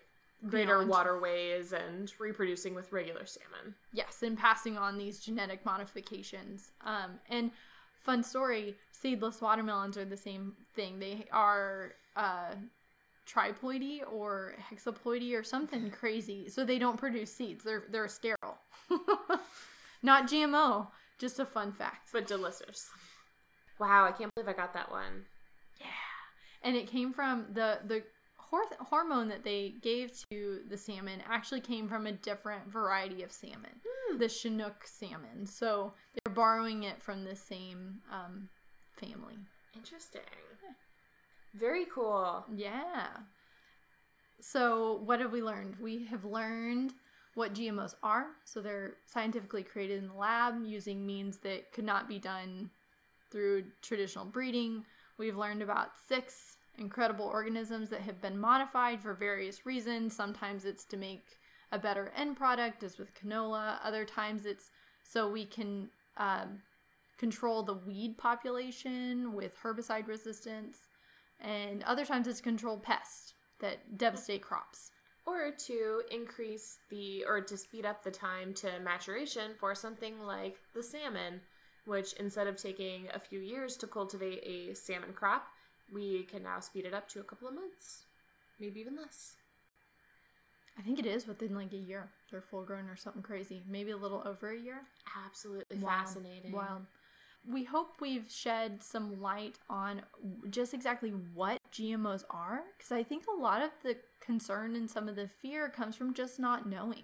greater 0.47 0.75
Beyond. 0.75 0.89
waterways 0.89 1.73
and 1.73 2.11
reproducing 2.19 2.75
with 2.75 2.91
regular 2.91 3.25
salmon. 3.25 3.75
Yes, 3.91 4.21
and 4.23 4.37
passing 4.37 4.77
on 4.77 4.97
these 4.97 5.19
genetic 5.19 5.65
modifications. 5.65 6.71
Um, 6.85 7.19
and 7.29 7.51
fun 8.01 8.23
story: 8.23 8.75
seedless 8.91 9.41
watermelons 9.41 9.97
are 9.97 10.05
the 10.05 10.17
same 10.17 10.53
thing. 10.75 10.99
They 10.99 11.25
are 11.31 11.93
uh, 12.15 12.55
triploidy 13.27 14.01
or 14.11 14.55
hexaploidy 14.71 15.37
or 15.37 15.43
something 15.43 15.91
crazy. 15.99 16.49
So 16.49 16.63
they 16.65 16.79
don't 16.79 16.97
produce 16.97 17.33
seeds. 17.33 17.63
They're 17.63 17.83
they're 17.89 18.07
sterile. 18.07 18.57
Not 20.03 20.27
GMO. 20.29 20.87
Just 21.19 21.39
a 21.39 21.45
fun 21.45 21.71
fact. 21.71 22.09
But 22.11 22.27
delicious. 22.27 22.89
Wow, 23.79 24.05
I 24.05 24.11
can't 24.11 24.33
believe 24.35 24.49
I 24.49 24.53
got 24.53 24.73
that 24.73 24.91
one. 24.91 25.25
Yeah. 25.79 25.85
And 26.61 26.75
it 26.75 26.87
came 26.87 27.13
from 27.13 27.47
the 27.53 27.79
the 27.85 28.03
hor- 28.37 28.77
hormone 28.79 29.29
that 29.29 29.43
they 29.43 29.75
gave 29.81 30.11
to 30.31 30.59
the 30.69 30.77
salmon 30.77 31.21
actually 31.27 31.61
came 31.61 31.87
from 31.87 32.07
a 32.07 32.11
different 32.11 32.67
variety 32.71 33.23
of 33.23 33.31
salmon 33.31 33.71
the 34.19 34.29
chinook 34.29 34.85
salmon 34.85 35.47
so 35.47 35.93
they're 36.13 36.35
borrowing 36.35 36.83
it 36.83 37.01
from 37.01 37.23
the 37.23 37.35
same 37.35 37.95
um, 38.11 38.47
family 38.99 39.37
Interesting. 39.75 40.21
Very 41.53 41.85
cool. 41.93 42.45
yeah 42.55 43.07
so 44.39 45.01
what 45.05 45.21
have 45.21 45.31
we 45.31 45.41
learned 45.41 45.75
we 45.79 46.05
have 46.07 46.25
learned 46.25 46.93
what 47.33 47.53
gmos 47.53 47.95
are 48.03 48.27
so 48.43 48.59
they're 48.59 48.95
scientifically 49.05 49.63
created 49.63 49.99
in 49.99 50.09
the 50.09 50.13
lab 50.13 50.55
using 50.65 51.05
means 51.05 51.37
that 51.37 51.71
could 51.71 51.85
not 51.85 52.09
be 52.09 52.19
done 52.19 52.69
through 53.33 53.65
traditional 53.81 54.23
breeding. 54.23 54.85
We've 55.17 55.35
learned 55.35 55.61
about 55.61 55.97
six 56.07 56.57
incredible 56.77 57.25
organisms 57.25 57.89
that 57.89 58.01
have 58.01 58.21
been 58.21 58.39
modified 58.39 59.01
for 59.01 59.13
various 59.13 59.65
reasons. 59.65 60.15
Sometimes 60.15 60.63
it's 60.63 60.85
to 60.85 60.97
make 60.97 61.39
a 61.71 61.79
better 61.79 62.13
end 62.15 62.37
product, 62.37 62.83
as 62.83 62.97
with 62.97 63.13
canola. 63.15 63.79
Other 63.83 64.05
times 64.05 64.45
it's 64.45 64.69
so 65.03 65.29
we 65.29 65.45
can 65.45 65.89
um, 66.17 66.61
control 67.17 67.63
the 67.63 67.73
weed 67.73 68.17
population 68.17 69.33
with 69.33 69.57
herbicide 69.61 70.07
resistance. 70.07 70.77
And 71.39 71.83
other 71.83 72.05
times 72.05 72.27
it's 72.27 72.41
control 72.41 72.77
pests 72.77 73.33
that 73.59 73.97
devastate 73.97 74.41
crops. 74.41 74.91
Or 75.25 75.51
to 75.67 76.01
increase 76.11 76.79
the, 76.89 77.23
or 77.25 77.41
to 77.41 77.57
speed 77.57 77.85
up 77.85 78.03
the 78.03 78.11
time 78.11 78.53
to 78.55 78.79
maturation 78.81 79.51
for 79.57 79.73
something 79.73 80.19
like 80.19 80.57
the 80.75 80.83
salmon, 80.83 81.41
which 81.85 82.13
instead 82.13 82.47
of 82.47 82.57
taking 82.57 83.07
a 83.13 83.19
few 83.19 83.39
years 83.39 83.77
to 83.77 83.87
cultivate 83.87 84.43
a 84.43 84.75
salmon 84.75 85.13
crop, 85.13 85.47
we 85.93 86.23
can 86.23 86.43
now 86.43 86.59
speed 86.59 86.85
it 86.85 86.93
up 86.93 87.07
to 87.09 87.19
a 87.19 87.23
couple 87.23 87.47
of 87.47 87.53
months, 87.53 88.03
maybe 88.59 88.79
even 88.81 88.97
less. 88.97 89.35
I 90.77 90.81
think 90.81 90.99
it 90.99 91.05
is 91.05 91.27
within 91.27 91.55
like 91.55 91.71
a 91.73 91.77
year. 91.77 92.09
They're 92.31 92.41
full 92.41 92.63
grown 92.63 92.89
or 92.89 92.95
something 92.95 93.21
crazy. 93.21 93.63
Maybe 93.69 93.91
a 93.91 93.97
little 93.97 94.23
over 94.25 94.51
a 94.51 94.59
year. 94.59 94.81
Absolutely 95.27 95.77
Wild, 95.77 96.07
fascinating. 96.07 96.51
Wild. 96.51 96.85
We 97.49 97.65
hope 97.65 97.99
we've 97.99 98.29
shed 98.29 98.81
some 98.83 99.21
light 99.21 99.59
on 99.69 100.03
just 100.49 100.73
exactly 100.73 101.09
what 101.09 101.59
GMOs 101.73 102.23
are, 102.29 102.61
because 102.77 102.91
I 102.91 103.03
think 103.03 103.25
a 103.27 103.39
lot 103.39 103.61
of 103.61 103.71
the 103.83 103.97
concern 104.21 104.75
and 104.75 104.89
some 104.89 105.09
of 105.09 105.15
the 105.15 105.27
fear 105.27 105.67
comes 105.69 105.95
from 105.95 106.13
just 106.13 106.39
not 106.39 106.69
knowing. 106.69 107.03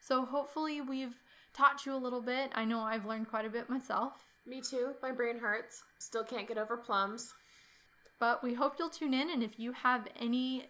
So 0.00 0.24
hopefully 0.24 0.80
we've 0.80 1.16
taught 1.52 1.84
you 1.84 1.94
a 1.94 1.96
little 1.96 2.22
bit. 2.22 2.52
I 2.54 2.64
know 2.64 2.80
I've 2.80 3.04
learned 3.06 3.28
quite 3.28 3.44
a 3.44 3.50
bit 3.50 3.68
myself, 3.68 4.24
Me 4.46 4.60
too. 4.60 4.94
My 5.02 5.12
brain 5.12 5.38
hurts. 5.38 5.82
Still 5.98 6.24
can't 6.24 6.48
get 6.48 6.58
over 6.58 6.76
plums. 6.76 7.32
but 8.18 8.42
we 8.42 8.54
hope 8.54 8.74
you'll 8.78 8.88
tune 8.88 9.12
in. 9.14 9.30
And 9.30 9.42
if 9.42 9.58
you 9.58 9.72
have 9.72 10.06
any 10.18 10.66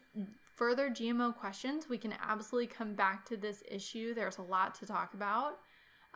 further 0.56 0.90
GMO 0.90 1.36
questions, 1.36 1.88
we 1.88 1.98
can 1.98 2.14
absolutely 2.26 2.66
come 2.66 2.94
back 2.94 3.24
to 3.26 3.36
this 3.36 3.62
issue. 3.70 4.14
There's 4.14 4.38
a 4.38 4.42
lot 4.42 4.74
to 4.76 4.86
talk 4.86 5.14
about. 5.14 5.58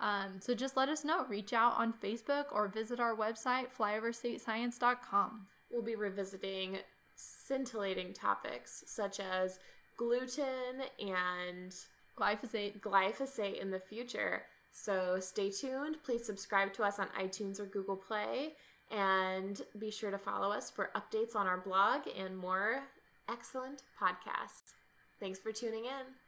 Um, 0.01 0.41
so 0.41 0.55
just 0.55 0.77
let 0.77 0.89
us 0.89 1.05
know. 1.05 1.27
Reach 1.29 1.53
out 1.53 1.75
on 1.77 1.93
Facebook 1.93 2.47
or 2.53 2.69
visit 2.69 2.99
our 2.99 3.15
website, 3.15 3.67
flyoverstatescience.com. 3.79 5.47
We'll 5.71 5.83
be 5.83 5.95
revisiting 5.95 6.79
scintillating 7.15 8.15
topics 8.15 8.83
such 8.87 9.21
as 9.21 9.59
gluten 9.99 10.83
and 10.99 11.75
Glyphosate. 12.19 12.81
glyphosate 12.81 13.61
in 13.61 13.71
the 13.71 13.79
future. 13.79 14.45
So 14.73 15.19
stay 15.21 15.51
tuned. 15.51 15.97
Please 16.05 16.25
subscribe 16.25 16.73
to 16.75 16.83
us 16.83 16.99
on 16.99 17.09
iTunes 17.19 17.61
or 17.61 17.67
Google 17.67 17.97
Play. 17.97 18.55
And 18.91 19.61
be 19.79 19.91
sure 19.91 20.11
to 20.11 20.19
follow 20.19 20.51
us 20.51 20.71
for 20.71 20.91
updates 20.97 21.37
on 21.37 21.47
our 21.47 21.59
blog 21.59 22.03
and 22.19 22.37
more 22.37 22.85
excellent 23.29 23.83
podcasts. 24.01 24.75
Thanks 25.21 25.39
for 25.39 25.53
tuning 25.53 25.85
in. 25.85 26.20